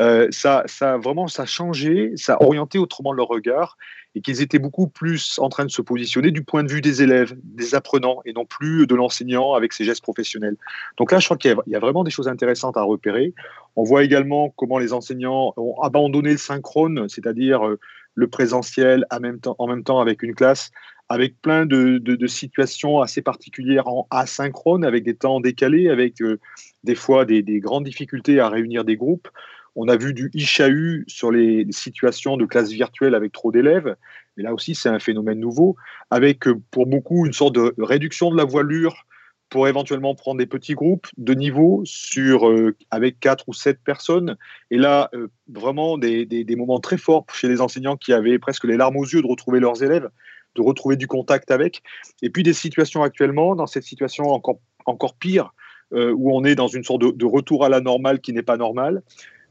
Euh, 0.00 0.28
ça, 0.30 0.62
ça 0.66 0.96
vraiment, 0.96 1.28
ça 1.28 1.42
a 1.42 1.46
changé, 1.46 2.12
ça 2.16 2.34
a 2.34 2.42
orienté 2.42 2.78
autrement 2.78 3.12
leur 3.12 3.28
regard 3.28 3.76
et 4.14 4.20
qu'ils 4.22 4.42
étaient 4.42 4.58
beaucoup 4.58 4.88
plus 4.88 5.38
en 5.38 5.48
train 5.48 5.64
de 5.64 5.70
se 5.70 5.82
positionner 5.82 6.30
du 6.30 6.42
point 6.42 6.64
de 6.64 6.72
vue 6.72 6.80
des 6.80 7.02
élèves, 7.02 7.34
des 7.44 7.74
apprenants, 7.74 8.22
et 8.24 8.32
non 8.32 8.44
plus 8.44 8.86
de 8.86 8.94
l'enseignant 8.94 9.54
avec 9.54 9.72
ses 9.72 9.84
gestes 9.84 10.02
professionnels. 10.02 10.56
Donc 10.96 11.12
là, 11.12 11.20
je 11.20 11.26
crois 11.26 11.36
qu'il 11.36 11.54
y, 11.66 11.76
a 11.76 11.78
vraiment 11.78 12.02
des 12.02 12.10
choses 12.10 12.26
intéressantes 12.26 12.76
à 12.76 12.82
repérer. 12.82 13.34
On 13.76 13.84
voit 13.84 14.02
également 14.02 14.52
comment 14.56 14.78
les 14.78 14.92
enseignants 14.92 15.52
ont 15.56 15.80
abandonné 15.80 16.32
le 16.32 16.38
synchrone, 16.38 17.08
c'est-à-dire 17.08 17.64
euh, 17.64 17.78
le 18.14 18.26
présentiel 18.26 19.06
en 19.10 19.20
même 19.20 19.82
temps, 19.84 20.00
avec 20.00 20.22
une 20.24 20.34
classe, 20.34 20.72
avec 21.08 21.40
plein 21.40 21.66
de, 21.66 22.26
situations 22.26 23.00
assez 23.00 23.22
particulières 23.22 23.86
en 23.86 24.08
asynchrone, 24.10 24.84
avec 24.84 25.04
des 25.04 25.14
temps 25.14 25.40
décalés, 25.40 25.88
avec 25.88 26.20
euh, 26.20 26.40
des 26.82 26.96
fois 26.96 27.24
des, 27.24 27.42
grandes 27.60 27.84
difficultés 27.84 28.40
à 28.40 28.48
réunir 28.48 28.84
des 28.84 28.96
groupes. 28.96 29.28
On 29.76 29.88
a 29.88 29.96
vu 29.96 30.14
du 30.14 30.30
ICHAU 30.34 31.04
sur 31.06 31.30
les 31.30 31.66
situations 31.70 32.36
de 32.36 32.44
classe 32.44 32.70
virtuelle 32.70 33.14
avec 33.14 33.32
trop 33.32 33.52
d'élèves, 33.52 33.96
mais 34.36 34.42
là 34.42 34.52
aussi 34.52 34.74
c'est 34.74 34.88
un 34.88 34.98
phénomène 34.98 35.38
nouveau, 35.38 35.76
avec 36.10 36.46
euh, 36.48 36.60
pour 36.70 36.86
beaucoup 36.86 37.26
une 37.26 37.32
sorte 37.32 37.54
de 37.54 37.74
réduction 37.78 38.30
de 38.30 38.36
la 38.36 38.44
voilure 38.44 39.06
pour 39.48 39.66
éventuellement 39.66 40.14
prendre 40.14 40.38
des 40.38 40.46
petits 40.46 40.74
groupes 40.74 41.08
de 41.16 41.34
niveau 41.34 41.82
sur, 41.84 42.48
euh, 42.48 42.76
avec 42.90 43.18
quatre 43.18 43.48
ou 43.48 43.52
sept 43.52 43.80
personnes. 43.82 44.36
Et 44.70 44.78
là, 44.78 45.10
euh, 45.12 45.26
vraiment 45.48 45.98
des, 45.98 46.44
moments 46.56 46.78
très 46.78 46.98
forts 46.98 47.26
chez 47.32 47.48
les 47.48 47.60
enseignants 47.60 47.96
qui 47.96 48.12
avaient 48.12 48.38
presque 48.38 48.64
les 48.64 48.76
larmes 48.76 48.96
aux 48.96 49.04
yeux 49.04 49.22
de 49.22 49.26
retrouver 49.26 49.58
leurs 49.58 49.82
élèves, 49.82 50.08
de 50.54 50.62
retrouver 50.62 50.96
du 50.96 51.08
contact 51.08 51.50
avec. 51.50 51.82
Et 52.22 52.30
puis 52.30 52.44
des 52.44 52.52
situations 52.52 53.02
actuellement, 53.02 53.56
dans 53.56 53.66
cette 53.66 53.82
situation 53.82 54.26
encore, 54.30 54.60
encore 54.86 55.14
pire, 55.14 55.52
où 55.92 56.32
on 56.32 56.44
est 56.44 56.54
dans 56.54 56.68
une 56.68 56.84
sorte 56.84 57.00
de 57.02 57.24
retour 57.24 57.64
à 57.64 57.68
la 57.68 57.80
normale 57.80 58.20
qui 58.20 58.32
n'est 58.32 58.44
pas 58.44 58.56
normale, 58.56 59.02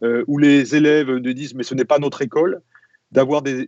euh, 0.02 0.24
où 0.28 0.38
les 0.38 0.76
élèves 0.76 1.12
nous 1.12 1.34
disent 1.34 1.56
mais 1.56 1.64
ce 1.64 1.76
n'est 1.76 1.86
pas 1.86 2.00
notre 2.00 2.22
école, 2.22 2.62
d'avoir 3.12 3.42
des, 3.42 3.68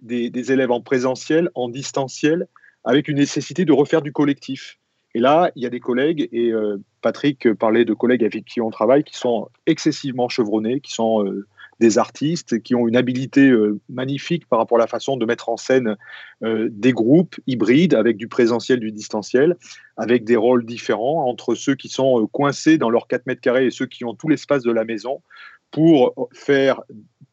élèves 0.52 0.72
en 0.72 0.82
présentiel, 0.82 1.50
en 1.56 1.68
distanciel, 1.68 2.48
avec 2.84 3.08
une 3.08 3.18
nécessité 3.18 3.66
de 3.66 3.74
refaire 3.74 4.02
du 4.02 4.12
collectif. 4.12 4.78
Et 5.14 5.20
là, 5.20 5.52
il 5.56 5.64
y 5.64 5.66
a 5.66 5.70
des 5.70 5.80
collègues, 5.80 6.30
et 6.32 6.52
euh, 6.52 6.78
Patrick 7.02 7.54
parlait 7.56 7.84
de 7.84 7.94
collègues 7.94 8.24
avec 8.24 8.46
qui 8.46 8.62
on 8.62 8.70
travaille, 8.70 9.04
qui 9.04 9.18
sont 9.18 9.50
excessivement 9.66 10.30
chevronnés, 10.30 10.80
qui 10.80 10.94
sont 10.94 11.26
euh, 11.26 11.48
des 11.82 11.98
artistes, 11.98 12.62
qui 12.62 12.76
ont 12.76 12.88
une 12.88 12.96
habilité 12.96 13.52
magnifique 13.90 14.48
par 14.48 14.60
rapport 14.60 14.78
à 14.78 14.82
la 14.82 14.88
façon 14.88 15.18
de 15.18 15.26
mettre 15.26 15.50
en 15.50 15.58
scène 15.58 15.98
des 16.44 16.94
groupes 16.94 17.36
hybrides 17.48 17.96
avec 17.96 18.18
du 18.18 18.28
présentiel, 18.28 18.80
du 18.80 18.92
distanciel, 18.92 19.58
avec 19.98 20.24
des 20.24 20.36
rôles 20.36 20.64
différents 20.64 21.28
entre 21.28 21.56
ceux 21.56 21.74
qui 21.74 21.90
sont 21.90 22.28
coincés 22.32 22.78
dans 22.78 22.92
leurs 22.92 23.08
4 23.08 23.26
mètres 23.26 23.42
carrés 23.42 23.66
et 23.66 23.72
ceux 23.72 23.88
qui 23.88 24.06
ont 24.06 24.14
tout 24.14 24.30
l'espace 24.30 24.62
de 24.62 24.72
la 24.72 24.86
maison, 24.86 25.24
pour 25.72 26.30
faire 26.34 26.82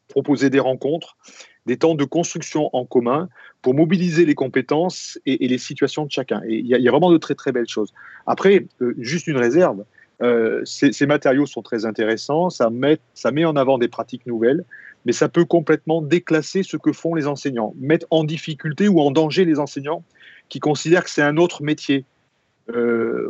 proposer 0.07 0.49
des 0.49 0.59
rencontres, 0.59 1.17
des 1.65 1.77
temps 1.77 1.95
de 1.95 2.03
construction 2.03 2.69
en 2.73 2.85
commun 2.85 3.29
pour 3.61 3.73
mobiliser 3.73 4.25
les 4.25 4.35
compétences 4.35 5.19
et, 5.25 5.47
les 5.47 5.57
situations 5.57 6.05
de 6.05 6.11
chacun. 6.11 6.41
Et 6.47 6.55
il 6.55 6.65
y, 6.65 6.87
a 6.87 6.91
vraiment 6.91 7.11
de 7.11 7.17
très 7.17 7.35
très 7.35 7.51
belles 7.51 7.67
choses. 7.67 7.93
Après, 8.25 8.65
euh, 8.81 8.95
juste 8.97 9.27
une 9.27 9.37
réserve, 9.37 9.83
euh, 10.21 10.61
ces, 10.65 11.05
matériaux 11.05 11.45
sont 11.45 11.61
très 11.61 11.85
intéressants, 11.85 12.49
ça 12.49 12.69
met, 12.69 12.99
ça 13.13 13.31
met 13.31 13.45
en 13.45 13.55
avant 13.55 13.77
des 13.77 13.87
pratiques 13.87 14.25
nouvelles, 14.25 14.65
mais 15.05 15.13
ça 15.13 15.29
peut 15.29 15.45
complètement 15.45 16.01
déclasser 16.01 16.63
ce 16.63 16.75
que 16.75 16.91
font 16.91 17.15
les 17.15 17.27
enseignants, 17.27 17.73
mettre 17.79 18.05
en 18.09 18.23
difficulté 18.23 18.87
ou 18.87 18.99
en 18.99 19.11
danger 19.11 19.45
les 19.45 19.59
enseignants 19.59 20.03
qui 20.49 20.59
considèrent 20.59 21.03
que 21.03 21.09
c'est 21.09 21.21
un 21.21 21.37
autre 21.37 21.63
métier. 21.63 22.05
Euh, 22.69 23.29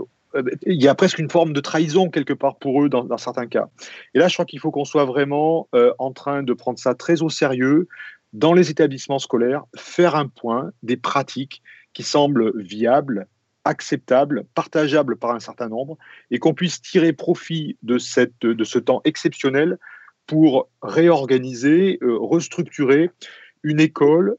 il 0.66 0.82
y 0.82 0.88
a 0.88 0.96
presque 0.96 1.20
une 1.20 1.30
forme 1.30 1.54
de 1.54 1.60
trahison 1.60 2.10
quelque 2.10 2.34
part 2.34 2.58
pour 2.58 2.84
eux 2.84 2.90
dans, 2.90 3.18
certains 3.18 3.48
cas. 3.48 3.70
Et 4.14 4.20
là, 4.20 4.28
je 4.28 4.34
crois 4.34 4.46
qu'il 4.46 4.60
faut 4.60 4.72
qu'on 4.72 4.86
soit 4.86 5.06
vraiment 5.06 5.68
euh, 5.74 5.94
en 6.00 6.12
train 6.12 6.44
de 6.44 6.54
prendre 6.54 6.80
ça 6.80 6.96
très 6.96 7.22
au 7.22 7.30
sérieux 7.30 7.88
dans 8.34 8.54
les 8.54 8.70
établissements 8.70 9.20
scolaires, 9.20 9.64
faire 9.76 10.16
un 10.16 10.28
point 10.28 10.72
des 10.84 10.98
pratiques 10.98 11.64
qui 11.94 12.04
semblent 12.04 12.52
viables, 12.62 13.28
acceptables, 13.66 14.46
partageables 14.54 15.18
par 15.18 15.32
un 15.32 15.40
certain 15.40 15.68
nombre, 15.68 15.98
et 16.30 16.38
qu'on 16.38 16.54
puisse 16.54 16.82
tirer 16.82 17.12
profit 17.12 17.78
de, 17.82 17.98
cette, 17.98 18.40
de 18.42 18.64
ce 18.64 18.78
temps 18.78 19.02
exceptionnel 19.04 19.80
pour 20.28 20.70
réorganiser, 20.84 21.98
euh, 22.04 22.18
restructurer 22.20 23.10
une 23.64 23.80
école 23.80 24.38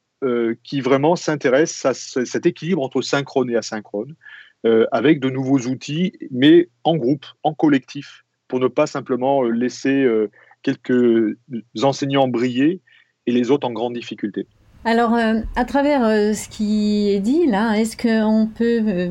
qui 0.63 0.83
vraiment 0.83 1.17
s'intéresse 1.17 1.87
à 1.87 1.95
cet 1.95 2.45
équilibre 2.45 2.83
entre 2.83 3.01
synchrone 3.01 3.49
et 3.49 3.57
asynchrone, 3.57 4.17
euh, 4.67 4.85
avec 4.93 5.21
de 5.21 5.31
nouveaux 5.31 5.61
outils, 5.61 6.13
mais 6.31 6.69
en 6.85 6.95
groupe, 6.97 7.25
en 7.45 7.55
collectif, 7.55 8.27
pour 8.47 8.61
ne 8.61 8.69
pas 8.69 8.87
simplement 8.87 9.43
euh, 9.43 9.49
laisser 9.49 10.03
euh, 10.03 10.31
quelques 10.63 11.35
enseignants 11.83 12.29
briller 12.29 12.83
et 13.27 13.33
les 13.33 13.51
autres 13.51 13.67
en 13.67 13.73
grande 13.73 13.95
difficulté. 13.95 14.47
Alors, 14.85 15.15
à 15.57 15.65
travers 15.65 16.01
ce 16.35 16.49
qui 16.49 17.11
est 17.11 17.21
dit 17.21 17.47
là, 17.47 17.75
est-ce 17.75 17.97
qu'on 17.97 18.47
peut 18.47 19.11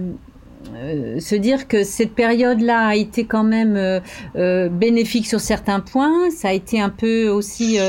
se 1.20 1.36
dire 1.36 1.68
que 1.68 1.84
cette 1.84 2.14
période-là 2.14 2.88
a 2.88 2.96
été 2.96 3.26
quand 3.26 3.44
même 3.44 4.02
bénéfique 4.36 5.28
sur 5.28 5.40
certains 5.40 5.80
points, 5.80 6.30
ça 6.30 6.50
a 6.50 6.54
été 6.54 6.80
un 6.80 6.90
peu 6.90 7.30
aussi 7.30 7.80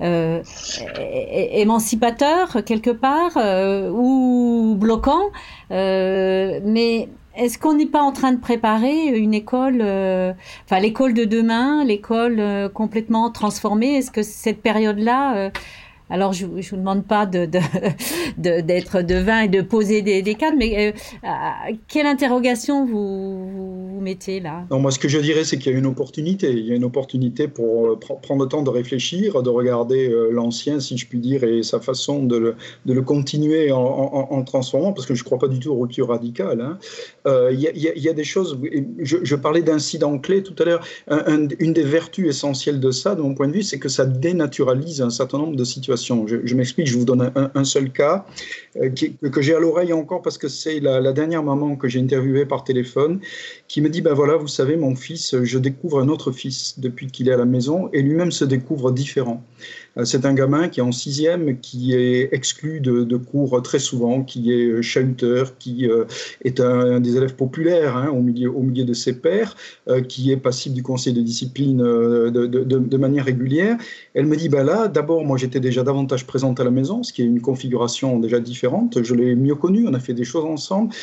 émancipateur 0.00 2.64
quelque 2.64 2.90
part 2.90 3.36
ou 3.92 4.76
bloquant. 4.78 5.30
Euh, 5.70 6.60
mais 6.64 7.08
est-ce 7.36 7.58
qu'on 7.58 7.74
n'est 7.74 7.86
pas 7.86 8.02
en 8.02 8.12
train 8.12 8.32
de 8.32 8.40
préparer 8.40 9.06
une 9.06 9.32
école, 9.32 9.80
euh, 9.80 10.32
enfin 10.64 10.80
l'école 10.80 11.14
de 11.14 11.24
demain, 11.24 11.84
l'école 11.84 12.40
euh, 12.40 12.68
complètement 12.68 13.30
transformée? 13.30 13.96
Est-ce 13.96 14.10
que 14.10 14.22
cette 14.22 14.60
période-là 14.60 15.50
alors, 16.12 16.34
je 16.34 16.44
ne 16.44 16.60
vous 16.60 16.76
demande 16.76 17.06
pas 17.06 17.24
d'être 17.24 17.48
de, 18.36 18.60
de, 18.60 19.02
devin 19.02 19.40
et 19.40 19.48
de 19.48 19.62
poser 19.62 20.02
des, 20.02 20.34
cadres, 20.34 20.58
mais 20.58 20.92
euh, 21.24 21.28
quelle 21.88 22.04
interrogation 22.04 22.84
vous, 22.84 23.98
mettez 23.98 24.38
là? 24.38 24.66
Non, 24.70 24.78
Moi, 24.78 24.90
ce 24.90 24.98
que 24.98 25.08
je 25.08 25.18
dirais, 25.18 25.44
c'est 25.44 25.56
qu'il 25.56 25.72
y 25.72 25.74
a 25.74 25.78
une 25.78 25.86
opportunité. 25.86 26.50
Il 26.50 26.66
y 26.66 26.72
a 26.72 26.74
une 26.74 26.84
opportunité 26.84 27.48
pour 27.48 27.86
euh, 27.86 27.98
prendre 27.98 28.42
le 28.42 28.48
temps 28.48 28.62
de 28.62 28.68
réfléchir, 28.68 29.42
de 29.42 29.48
regarder 29.48 30.06
euh, 30.06 30.28
l'ancien, 30.30 30.80
si 30.80 30.98
je 30.98 31.06
puis 31.06 31.18
dire, 31.18 31.44
et 31.44 31.62
sa 31.62 31.80
façon 31.80 32.22
de 32.24 32.36
le, 32.36 32.56
de 32.84 32.92
le 32.92 33.00
continuer 33.00 33.72
en, 33.72 33.78
en, 33.78 34.42
transformant, 34.42 34.92
parce 34.92 35.06
que 35.06 35.14
je 35.14 35.22
ne 35.22 35.24
crois 35.24 35.38
pas 35.38 35.48
du 35.48 35.60
tout 35.60 35.70
aux 35.70 35.80
ruptures 35.80 36.08
radicales. 36.08 36.60
Hein. 36.60 36.78
Il 37.52 37.58
y, 37.58 38.08
a 38.08 38.12
des 38.12 38.24
choses, 38.24 38.58
je 39.00 39.34
parlais 39.34 39.62
d'incidents 39.62 40.18
clés 40.18 40.42
tout 40.42 40.54
à 40.58 40.66
l'heure. 40.66 40.84
une 41.08 41.72
des 41.72 41.84
vertus 41.84 42.28
essentielles 42.28 42.80
de 42.80 42.90
ça, 42.90 43.14
de 43.14 43.22
mon 43.22 43.34
point 43.34 43.48
de 43.48 43.54
vue, 43.54 43.62
c'est 43.62 43.78
que 43.78 43.88
ça 43.88 44.04
dénaturalise 44.04 45.00
un 45.00 45.08
certain 45.08 45.38
nombre 45.38 45.56
de 45.56 45.64
situations 45.64 46.01
je, 46.06 46.54
m'explique, 46.54 46.86
je 46.86 46.96
vous 46.96 47.04
donne 47.04 47.32
un, 47.54 47.64
seul 47.64 47.90
cas 47.90 48.26
euh, 48.76 48.90
que 49.30 49.42
j'ai 49.42 49.54
à 49.54 49.60
l'oreille 49.60 49.92
encore 49.92 50.22
parce 50.22 50.38
que 50.38 50.48
c'est 50.48 50.80
la, 50.80 51.12
dernière 51.12 51.42
maman 51.42 51.76
que 51.76 51.88
j'ai 51.88 52.00
interviewée 52.00 52.46
par 52.46 52.64
téléphone 52.64 53.20
qui 53.68 53.80
me 53.80 53.88
dit, 53.88 54.00
ben 54.00 54.14
voilà, 54.14 54.36
vous 54.36 54.48
savez, 54.48 54.76
mon 54.76 54.94
fils, 54.94 55.36
je 55.42 55.58
découvre 55.58 56.00
un 56.00 56.08
autre 56.08 56.32
fils 56.32 56.78
depuis 56.78 57.06
qu'il 57.06 57.28
est 57.28 57.32
à 57.32 57.36
la 57.36 57.44
maison 57.44 57.88
et 57.92 58.02
lui-même 58.02 58.32
se 58.32 58.44
découvre 58.44 58.92
différent. 58.92 59.42
Euh, 59.96 60.04
c'est 60.04 60.24
un 60.24 60.34
gamin 60.34 60.68
qui 60.68 60.80
est 60.80 60.82
en 60.82 60.92
sixième, 60.92 61.58
qui 61.60 61.94
est 61.94 62.28
exclu 62.32 62.80
de, 62.80 63.16
cours 63.16 63.62
très 63.62 63.78
souvent, 63.78 64.22
qui 64.22 64.52
est 64.52 64.66
euh, 64.66 64.82
chahuteur, 64.82 65.56
qui 65.58 65.88
euh, 65.88 66.04
est 66.44 66.60
un, 66.60 67.00
des 67.00 67.16
élèves 67.16 67.34
populaires 67.34 67.96
hein, 67.96 68.08
au, 68.08 68.20
milieu, 68.20 68.84
de 68.84 68.94
ses 68.94 69.18
pairs, 69.18 69.54
qui 70.08 70.32
est 70.32 70.36
passible 70.36 70.74
du 70.74 70.82
conseil 70.82 71.12
de 71.12 71.20
discipline 71.20 71.78
de, 71.78 72.96
manière 72.96 73.24
régulière. 73.24 73.76
Elle 74.14 74.26
me 74.26 74.36
dit, 74.36 74.48
ben 74.48 74.64
là, 74.64 74.88
d'abord, 74.88 75.24
moi 75.24 75.36
j'étais 75.36 75.60
déjà 75.60 75.82
davantage 75.82 76.26
présente 76.26 76.58
à 76.60 76.64
la 76.64 76.70
maison, 76.70 77.02
ce 77.02 77.12
qui 77.12 77.22
est 77.22 77.26
une 77.26 77.40
configuration 77.40 78.18
déjà 78.18 78.40
différente. 78.40 79.02
Je 79.02 79.14
l'ai 79.14 79.34
mieux 79.34 79.54
connu, 79.54 79.86
on 79.86 79.94
a 79.94 80.00
fait 80.00 80.14
des 80.14 80.24
choses 80.24 80.44
ensemble. 80.44 80.94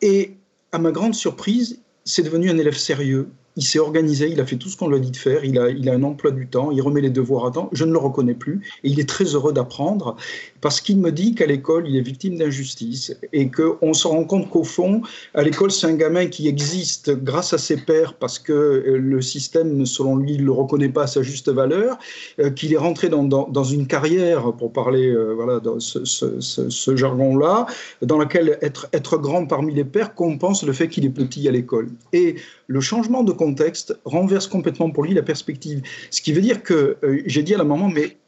Et 0.00 0.36
à 0.72 0.78
ma 0.78 0.92
grande 0.92 1.14
surprise, 1.14 1.80
c'est 2.04 2.22
devenu 2.22 2.50
un 2.50 2.58
élève 2.58 2.76
sérieux 2.76 3.28
il 3.56 3.64
s'est 3.64 3.80
organisé, 3.80 4.28
il 4.28 4.40
a 4.40 4.46
fait 4.46 4.56
tout 4.56 4.68
ce 4.68 4.76
qu'on 4.76 4.88
lui 4.88 4.96
a 4.96 5.00
dit 5.00 5.10
de 5.10 5.16
faire, 5.16 5.44
il 5.44 5.58
a, 5.58 5.68
il 5.68 5.88
a 5.88 5.92
un 5.92 6.02
emploi 6.04 6.30
du 6.30 6.46
temps, 6.46 6.70
il 6.70 6.80
remet 6.80 7.00
les 7.00 7.10
devoirs 7.10 7.46
à 7.46 7.50
temps, 7.50 7.68
je 7.72 7.84
ne 7.84 7.92
le 7.92 7.98
reconnais 7.98 8.34
plus, 8.34 8.60
et 8.84 8.88
il 8.88 9.00
est 9.00 9.08
très 9.08 9.24
heureux 9.24 9.52
d'apprendre, 9.52 10.16
parce 10.60 10.80
qu'il 10.80 10.98
me 10.98 11.10
dit 11.10 11.34
qu'à 11.34 11.46
l'école, 11.46 11.88
il 11.88 11.96
est 11.96 12.02
victime 12.02 12.36
d'injustice, 12.36 13.16
et 13.32 13.50
qu'on 13.50 13.92
se 13.94 14.06
rend 14.06 14.24
compte 14.24 14.48
qu'au 14.48 14.62
fond, 14.62 15.02
à 15.34 15.42
l'école, 15.42 15.72
c'est 15.72 15.88
un 15.88 15.94
gamin 15.94 16.26
qui 16.26 16.46
existe 16.46 17.10
grâce 17.10 17.52
à 17.52 17.58
ses 17.58 17.78
pairs, 17.78 18.14
parce 18.14 18.38
que 18.38 18.52
euh, 18.52 18.96
le 18.96 19.20
système, 19.22 19.84
selon 19.86 20.16
lui, 20.16 20.38
ne 20.38 20.44
le 20.44 20.52
reconnaît 20.52 20.88
pas 20.88 21.04
à 21.04 21.06
sa 21.08 21.22
juste 21.22 21.48
valeur, 21.48 21.98
euh, 22.38 22.50
qu'il 22.50 22.72
est 22.72 22.78
rentré 22.78 23.08
dans, 23.08 23.64
une 23.64 23.86
carrière, 23.88 24.52
pour 24.52 24.72
parler 24.72 25.08
euh, 25.08 25.32
voilà, 25.34 25.60
ce, 25.78 26.96
jargon-là, 26.96 27.66
dans 28.02 28.18
laquelle 28.18 28.58
être, 28.62 29.18
grand 29.18 29.46
parmi 29.46 29.74
les 29.74 29.84
pairs 29.84 30.14
compense 30.14 30.62
le 30.62 30.72
fait 30.72 30.88
qu'il 30.88 31.04
est 31.04 31.10
petit 31.10 31.48
à 31.48 31.50
l'école. 31.50 31.88
Et 32.12 32.36
le 32.68 32.80
changement 32.80 33.22
de 33.24 33.32
contexte 33.32 33.98
renverse 34.04 34.46
complètement 34.46 34.90
pour 34.90 35.04
lui 35.04 35.14
la 35.14 35.22
perspective. 35.22 35.82
Ce 36.10 36.20
qui 36.20 36.34
veut 36.34 36.42
dire 36.42 36.62
que 36.62 36.98
euh, 37.02 37.22
j'ai 37.24 37.42
dit 37.42 37.54
à 37.54 37.58
la 37.58 37.64
maman, 37.64 37.88
mais 37.88 38.18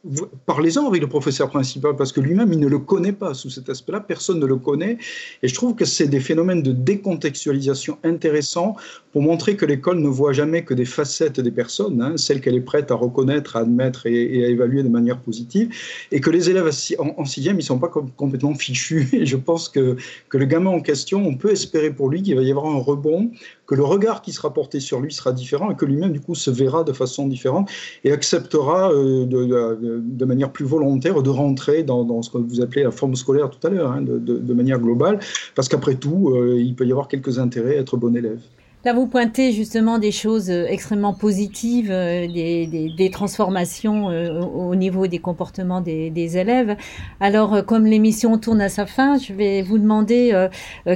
parlez-en 0.47 0.87
avec 0.87 0.99
le 0.99 1.07
professeur 1.07 1.49
principal, 1.49 1.95
parce 1.95 2.11
que 2.11 2.19
lui-même, 2.19 2.51
il 2.51 2.59
ne 2.59 2.67
le 2.67 2.79
connaît 2.79 3.11
pas 3.11 3.35
sous 3.35 3.51
cet 3.51 3.69
aspect-là, 3.69 3.99
personne 3.99 4.39
ne 4.39 4.47
le 4.47 4.55
connaît. 4.55 4.97
Et 5.43 5.47
je 5.47 5.53
trouve 5.53 5.75
que 5.75 5.85
c'est 5.85 6.07
des 6.07 6.19
phénomènes 6.19 6.63
de 6.63 6.71
décontextualisation 6.71 7.99
intéressants 8.03 8.75
pour 9.11 9.21
montrer 9.21 9.55
que 9.55 9.65
l'école 9.65 9.99
ne 9.99 10.07
voit 10.07 10.33
jamais 10.33 10.63
que 10.63 10.73
des 10.73 10.85
facettes 10.85 11.39
des 11.39 11.51
personnes, 11.51 12.01
hein, 12.01 12.17
celles 12.17 12.41
qu'elle 12.41 12.55
est 12.55 12.61
prête 12.61 12.91
à 12.91 12.95
reconnaître, 12.95 13.55
à 13.55 13.61
admettre 13.61 14.05
et, 14.05 14.45
à 14.45 14.47
évaluer 14.47 14.83
de 14.83 14.89
manière 14.89 15.19
positive, 15.19 15.69
et 16.11 16.21
que 16.21 16.29
les 16.29 16.49
élèves 16.49 16.69
en, 16.99 17.25
sixième, 17.25 17.55
ils 17.55 17.59
ne 17.59 17.63
sont 17.63 17.79
pas 17.79 17.91
complètement 18.15 18.53
fichus. 18.53 19.09
Et 19.13 19.25
je 19.25 19.37
pense 19.37 19.69
que, 19.69 19.97
le 20.31 20.45
gamin 20.45 20.71
en 20.71 20.81
question, 20.81 21.25
on 21.25 21.35
peut 21.35 21.51
espérer 21.51 21.91
pour 21.91 22.09
lui 22.09 22.21
qu'il 22.21 22.35
va 22.35 22.41
y 22.41 22.51
avoir 22.51 22.65
un 22.65 22.79
rebond, 22.79 23.31
que 23.67 23.75
le 23.75 23.83
regard 23.83 24.21
qui 24.21 24.33
sera 24.33 24.53
porté 24.53 24.79
sur 24.79 24.99
lui 24.99 25.13
sera 25.13 25.31
différent 25.31 25.71
et 25.71 25.75
que 25.75 25.85
lui-même, 25.85 26.11
du 26.11 26.19
coup, 26.19 26.35
se 26.35 26.49
verra 26.49 26.83
de 26.83 26.91
façon 26.91 27.27
différente 27.27 27.69
et 28.03 28.11
acceptera 28.11 28.91
euh, 28.91 29.25
de, 29.25 30.25
manière 30.25 30.51
plus 30.51 30.65
volontaire 30.65 31.21
de 31.21 31.29
rentrer 31.29 31.83
dans, 31.83 32.21
ce 32.21 32.29
que 32.29 32.37
vous 32.37 32.61
appelez 32.61 32.83
la 32.83 32.91
forme 32.91 33.15
scolaire 33.15 33.49
tout 33.49 33.65
à 33.65 33.69
l'heure, 33.69 33.91
hein, 33.91 34.01
de, 34.01 34.17
de, 34.17 34.53
manière 34.53 34.79
globale, 34.79 35.19
parce 35.55 35.69
qu'après 35.69 35.95
tout, 35.95 36.31
euh, 36.35 36.59
il 36.59 36.75
peut 36.75 36.85
y 36.85 36.91
avoir 36.91 37.07
quelques 37.07 37.39
intérêts 37.39 37.77
à 37.77 37.81
être 37.81 37.97
bon 37.97 38.15
élève. 38.15 38.39
Là, 38.83 38.93
vous 38.93 39.07
pointez 39.07 39.51
justement 39.51 39.99
des 39.99 40.11
choses 40.11 40.49
euh, 40.49 40.65
extrêmement 40.67 41.13
positives, 41.13 41.89
des, 41.89 42.67
des, 42.67 42.89
des 42.89 43.09
transformations 43.11 44.07
au 44.07 44.75
niveau 44.75 45.07
des 45.07 45.19
comportements 45.19 45.81
des, 45.81 46.09
des 46.09 46.37
élèves. 46.37 46.75
Alors, 47.19 47.65
comme 47.65 47.85
l'émission 47.85 48.37
tourne 48.37 48.61
à 48.61 48.69
sa 48.69 48.85
fin, 48.85 49.17
je 49.17 49.33
vais 49.33 49.61
vous 49.61 49.77
demander 49.77 50.31
euh, 50.33 50.49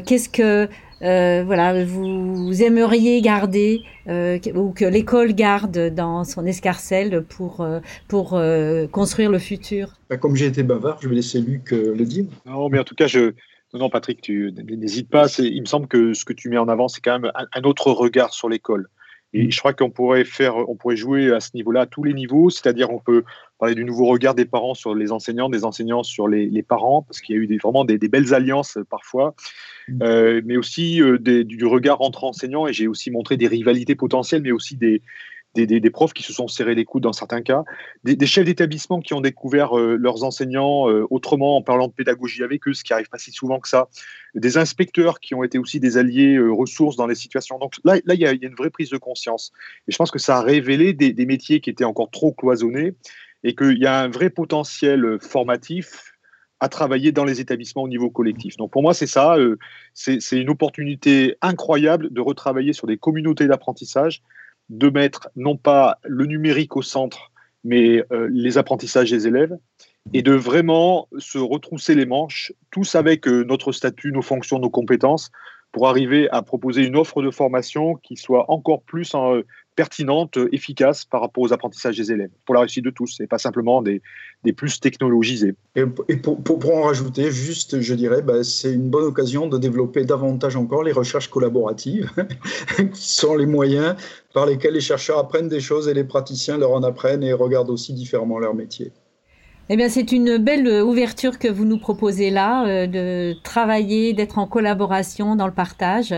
qu'est-ce 0.05 0.29
que 0.29 0.67
euh, 1.01 1.43
voilà, 1.45 1.83
vous, 1.83 2.63
aimeriez 2.63 3.21
garder 3.21 3.81
euh, 4.07 4.39
ou 4.55 4.71
que 4.71 4.85
l'école 4.85 5.33
garde 5.33 5.93
dans 5.93 6.23
son 6.23 6.45
escarcelle 6.45 7.23
pour, 7.23 7.61
euh, 7.61 7.79
pour 8.07 8.33
euh, 8.33 8.87
construire 8.87 9.29
le 9.29 9.39
futur? 9.39 9.89
Bah, 10.09 10.17
Comme 10.17 10.35
j'ai 10.35 10.45
été 10.45 10.63
bavard, 10.63 10.97
je 11.01 11.09
vais 11.09 11.15
laisser 11.15 11.41
Luc 11.41 11.73
euh, 11.73 11.93
le 11.95 12.05
dire. 12.05 12.25
Non, 12.45 12.69
mais 12.69 12.79
en 12.79 12.83
tout 12.83 12.95
cas, 12.95 13.07
je, 13.07 13.33
non, 13.77 13.89
Patrick, 13.89 14.21
tu 14.21 14.51
n'hésites 14.51 15.09
pas. 15.09 15.27
Il 15.39 15.61
me 15.61 15.65
semble 15.65 15.88
que 15.88 16.13
ce 16.13 16.25
que 16.25 16.33
tu 16.33 16.49
mets 16.49 16.57
en 16.57 16.67
avant, 16.67 16.88
c'est 16.88 17.01
quand 17.01 17.19
même 17.19 17.31
un, 17.35 17.45
un, 17.53 17.63
autre 17.63 17.91
regard 17.91 18.33
sur 18.33 18.49
l'école. 18.49 18.89
Et 19.38 19.51
je 19.51 19.59
crois 19.59 19.73
qu'on 19.73 19.89
pourrait 19.89 20.23
faire, 20.23 20.55
on 20.69 20.77
pourrait 20.77 20.95
jouer 20.95 21.33
à 21.33 21.41
ce 21.41 21.49
niveau-là 21.55 21.81
à 21.81 21.85
tous 21.85 22.03
les 22.03 22.13
niveaux, 22.13 22.49
c'est-à-dire 22.49 22.89
on 22.89 22.99
peut 22.99 23.25
parler 23.59 23.75
du 23.75 23.83
nouveau 23.83 24.05
regard 24.05 24.33
des 24.33 24.45
parents 24.45 24.75
sur 24.75 24.95
les 24.95 25.11
enseignants, 25.11 25.49
des 25.49 25.65
enseignants 25.65 26.03
sur 26.03 26.29
les, 26.29 26.45
les 26.45 26.63
parents, 26.63 27.01
parce 27.01 27.19
qu'il 27.19 27.35
y 27.35 27.39
a 27.39 27.41
eu 27.41 27.47
des, 27.47 27.57
vraiment 27.57 27.83
des, 27.83 27.97
des, 27.97 28.07
belles 28.07 28.33
alliances 28.33 28.77
parfois, 28.89 29.35
euh, 30.01 30.41
mais 30.45 30.55
aussi 30.55 31.01
euh, 31.01 31.17
des, 31.17 31.43
du 31.43 31.65
regard 31.65 32.01
entre 32.01 32.23
enseignants. 32.23 32.65
Et 32.65 32.71
j'ai 32.71 32.88
aussi 32.88 33.11
montré 33.11 33.35
des 33.35 33.47
rivalités 33.47 33.95
potentielles, 33.95 34.41
mais 34.41 34.53
aussi 34.53 34.77
des, 34.77 35.01
des, 35.63 35.89
profs 35.89 36.13
qui 36.13 36.23
se 36.23 36.33
sont 36.33 36.47
serrés 36.47 36.75
les 36.75 36.83
coudes 36.83 37.03
dans 37.03 37.13
certains 37.13 37.41
cas, 37.41 37.63
des, 38.03 38.25
chefs 38.25 38.45
d'établissement 38.45 38.99
qui 38.99 39.13
ont 39.13 39.21
découvert 39.21 39.77
euh, 39.77 39.95
leurs 39.95 40.23
enseignants 40.23 40.89
euh, 40.89 41.07
autrement 41.09 41.55
en 41.55 41.61
parlant 41.61 41.87
de 41.87 41.93
pédagogie 41.93 42.43
avec 42.43 42.67
eux, 42.67 42.73
ce 42.73 42.83
qui 42.83 42.93
arrive 42.93 43.09
pas 43.09 43.17
si 43.17 43.31
souvent 43.31 43.59
que 43.59 43.69
ça, 43.69 43.87
des 44.33 44.57
inspecteurs 44.57 45.19
qui 45.19 45.33
ont 45.33 45.43
été 45.43 45.57
aussi 45.57 45.79
des 45.79 45.97
alliés 45.97 46.35
euh, 46.35 46.51
ressources 46.51 46.97
dans 46.97 47.07
les 47.07 47.15
situations. 47.15 47.57
Donc 47.57 47.75
là, 47.85 47.95
là, 48.05 48.13
il 48.13 48.19
y 48.19 48.27
a, 48.27 48.33
y 48.33 48.45
a 48.45 48.47
une 48.47 48.55
vraie 48.55 48.69
prise 48.69 48.89
de 48.89 48.97
conscience. 48.97 49.53
Et 49.87 49.91
je 49.91 49.97
pense 49.97 50.11
que 50.11 50.19
ça 50.19 50.37
a 50.37 50.41
révélé 50.41 50.93
des, 50.93 51.25
métiers 51.25 51.61
qui 51.61 51.69
étaient 51.69 51.85
encore 51.85 52.11
trop 52.11 52.33
cloisonnés 52.33 52.93
et 53.43 53.55
qu'il 53.55 53.77
y 53.77 53.87
a 53.87 54.01
un 54.01 54.09
vrai 54.09 54.29
potentiel 54.29 55.17
formatif 55.21 56.13
à 56.59 56.69
travailler 56.69 57.11
dans 57.11 57.25
les 57.25 57.41
établissements 57.41 57.83
au 57.83 57.87
niveau 57.87 58.09
collectif. 58.09 58.57
Donc 58.57 58.71
pour 58.71 58.81
moi, 58.81 58.93
c'est 58.93 59.07
ça, 59.07 59.35
c'est 59.93 60.39
une 60.39 60.49
opportunité 60.49 61.35
incroyable 61.41 62.13
de 62.13 62.21
retravailler 62.21 62.73
sur 62.73 62.87
des 62.87 62.97
communautés 62.97 63.47
d'apprentissage 63.47 64.21
de 64.69 64.89
mettre 64.89 65.30
non 65.36 65.58
pas 65.58 65.99
le 66.04 66.25
numérique 66.25 66.75
au 66.75 66.82
centre, 66.82 67.32
mais 67.63 68.04
euh, 68.12 68.30
les 68.32 68.58
apprentissages 68.58 69.12
des 69.12 69.28
élèves, 69.28 69.58
et 70.13 70.21
de 70.21 70.34
vraiment 70.34 71.08
se 71.17 71.38
retrousser 71.38 71.95
les 71.95 72.06
manches, 72.06 72.54
tous 72.71 72.95
avec 72.95 73.28
euh, 73.28 73.43
notre 73.43 73.71
statut, 73.71 74.12
nos 74.12 74.21
fonctions, 74.21 74.60
nos 74.60 74.69
compétences, 74.69 75.32
pour 75.71 75.89
arriver 75.89 76.30
à 76.30 76.41
proposer 76.41 76.86
une 76.86 76.95
offre 76.95 77.21
de 77.21 77.32
formation 77.32 77.95
qui 77.95 78.15
soit 78.15 78.49
encore 78.49 78.84
plus 78.84 79.13
en, 79.13 79.41
pertinente, 79.75 80.38
efficace 80.51 81.05
par 81.05 81.21
rapport 81.21 81.43
aux 81.43 81.53
apprentissages 81.53 81.97
des 81.97 82.11
élèves, 82.11 82.29
pour 82.45 82.55
la 82.55 82.61
réussite 82.61 82.85
de 82.85 82.89
tous, 82.89 83.19
et 83.19 83.27
pas 83.27 83.38
simplement 83.38 83.81
des, 83.81 84.01
plus 84.55 84.79
technologisés. 84.79 85.55
Et, 85.75 85.85
pour, 85.85 86.75
en 86.75 86.83
rajouter, 86.83 87.31
juste, 87.31 87.81
je 87.81 87.93
dirais, 87.93 88.21
bah, 88.21 88.43
c'est 88.43 88.73
une 88.73 88.89
bonne 88.89 89.05
occasion 89.05 89.47
de 89.47 89.57
développer 89.57 90.05
davantage 90.05 90.55
encore 90.55 90.83
les 90.83 90.91
recherches 90.91 91.29
collaboratives, 91.29 92.11
qui 92.93 93.13
sont 93.13 93.35
les 93.35 93.45
moyens 93.45 93.95
par 94.33 94.45
lesquels 94.45 94.73
les 94.73 94.81
chercheurs 94.81 95.17
apprennent 95.17 95.49
des 95.49 95.61
choses 95.61 95.88
et 95.88 95.93
les 95.93 96.03
praticiens 96.03 96.57
leur 96.57 96.71
en 96.71 96.83
apprennent 96.83 97.23
et 97.23 97.33
regardent 97.33 97.69
aussi 97.69 97.93
différemment 97.93 98.39
leur 98.39 98.53
métier. 98.53 98.91
Eh 99.67 99.78
bien, 99.78 99.89
c'est 99.89 100.12
une 100.12 100.38
belle 100.38 100.67
ouverture 100.84 101.39
que 101.39 101.47
vous 101.47 101.65
nous 101.65 101.80
proposez 101.80 102.30
là, 102.30 102.67
euh, 102.67 102.86
de 102.86 103.36
travailler, 103.41 104.13
d'être 104.13 104.38
en 104.38 104.45
collaboration 104.45 105.36
dans 105.36 105.47
le 105.47 105.54
partage. 105.54 106.13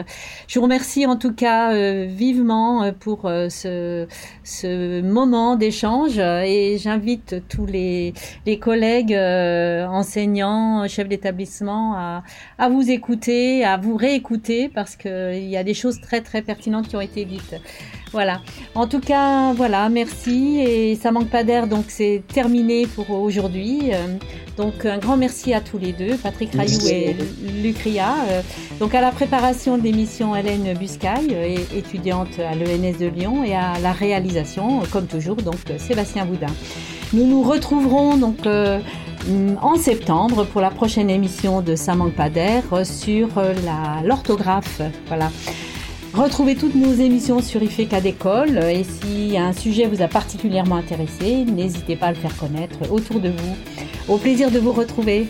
Je 0.50 0.60
vous 0.60 0.64
remercie 0.64 1.06
en 1.06 1.16
tout 1.16 1.34
cas 1.34 1.74
euh, 1.74 2.08
vivement 2.10 2.84
euh, 2.84 2.92
pour 2.92 3.26
euh, 3.26 3.48
ce, 3.48 4.06
ce, 4.44 5.02
moment 5.02 5.56
d'échange 5.56 6.20
et 6.20 6.78
j'invite 6.78 7.36
tous 7.48 7.66
les, 7.66 8.14
les 8.46 8.60
collègues 8.60 9.14
euh, 9.14 9.86
enseignants, 9.86 10.86
chefs 10.90 11.08
d'établissement 11.08 11.96
à, 11.96 12.24
à, 12.58 12.68
vous 12.68 12.92
écouter, 12.92 13.64
à 13.64 13.78
vous 13.78 13.96
réécouter 13.96 14.68
parce 14.68 14.98
qu'il 14.98 15.48
y 15.48 15.56
a 15.56 15.64
des 15.64 15.74
choses 15.74 16.02
très 16.02 16.20
très 16.20 16.42
pertinentes 16.42 16.90
qui 16.90 16.98
ont 16.98 17.02
été 17.02 17.24
dites. 17.24 17.56
Voilà. 18.12 18.42
En 18.76 18.88
tout 18.88 19.00
cas, 19.00 19.54
voilà, 19.54 19.90
merci. 19.90 20.60
Et 20.60 20.96
ça 20.96 21.12
manque 21.12 21.30
pas 21.30 21.44
d'air, 21.44 21.68
donc 21.68 21.86
c'est 21.88 22.24
terminé 22.34 22.88
pour 22.88 23.10
aujourd'hui. 23.12 23.92
Donc 24.58 24.86
un 24.86 24.98
grand 24.98 25.18
merci 25.18 25.54
à 25.54 25.62
tous 25.62 25.78
les 25.78 25.94
deux, 25.94 26.16
Patrick 26.18 26.52
Rayou 26.54 26.88
et 26.88 27.16
Luc 27.62 27.78
Ria. 27.80 28.16
Donc 28.80 28.96
à 28.96 29.02
la 29.02 29.12
préparation 29.12 29.78
de 29.78 29.84
l'émission 29.84 30.36
Hélène 30.36 30.74
Buscaille, 30.78 31.36
étudiante 31.76 32.40
à 32.40 32.56
l'ENS 32.56 32.98
de 33.00 33.08
Lyon, 33.08 33.44
et 33.44 33.56
à 33.56 33.74
la 33.80 33.92
réalisation, 33.92 34.82
comme 34.92 35.06
toujours, 35.06 35.36
donc 35.36 35.58
Sébastien 35.78 36.26
Boudin. 36.26 36.48
Nous 37.14 37.26
nous 37.26 37.42
retrouverons 37.42 38.18
donc 38.18 38.46
euh, 38.46 38.80
en 39.62 39.76
septembre 39.76 40.46
pour 40.46 40.62
la 40.62 40.70
prochaine 40.70 41.10
émission 41.10 41.62
de 41.62 41.76
Ça 41.76 41.96
manque 41.96 42.14
pas 42.14 42.30
d'air 42.30 42.64
sur 42.84 43.30
l'orthographe. 44.04 44.82
Voilà. 45.08 45.30
Retrouvez 46.18 46.56
toutes 46.56 46.74
nos 46.74 46.94
émissions 46.94 47.44
sur 47.44 47.62
IFECA 47.62 48.02
d'école 48.02 48.58
et 48.58 48.84
si 48.84 49.38
un 49.38 49.54
sujet 49.54 49.86
vous 49.86 50.02
a 50.02 50.08
particulièrement 50.08 50.78
intéressé, 50.78 51.46
n'hésitez 51.46 51.96
pas 51.96 52.08
à 52.08 52.12
le 52.12 52.18
faire 52.18 52.36
connaître 52.36 52.92
autour 52.92 53.20
de 53.20 53.30
vous. 53.30 53.56
Au 54.12 54.18
plaisir 54.18 54.50
de 54.50 54.58
vous 54.58 54.72
retrouver. 54.72 55.28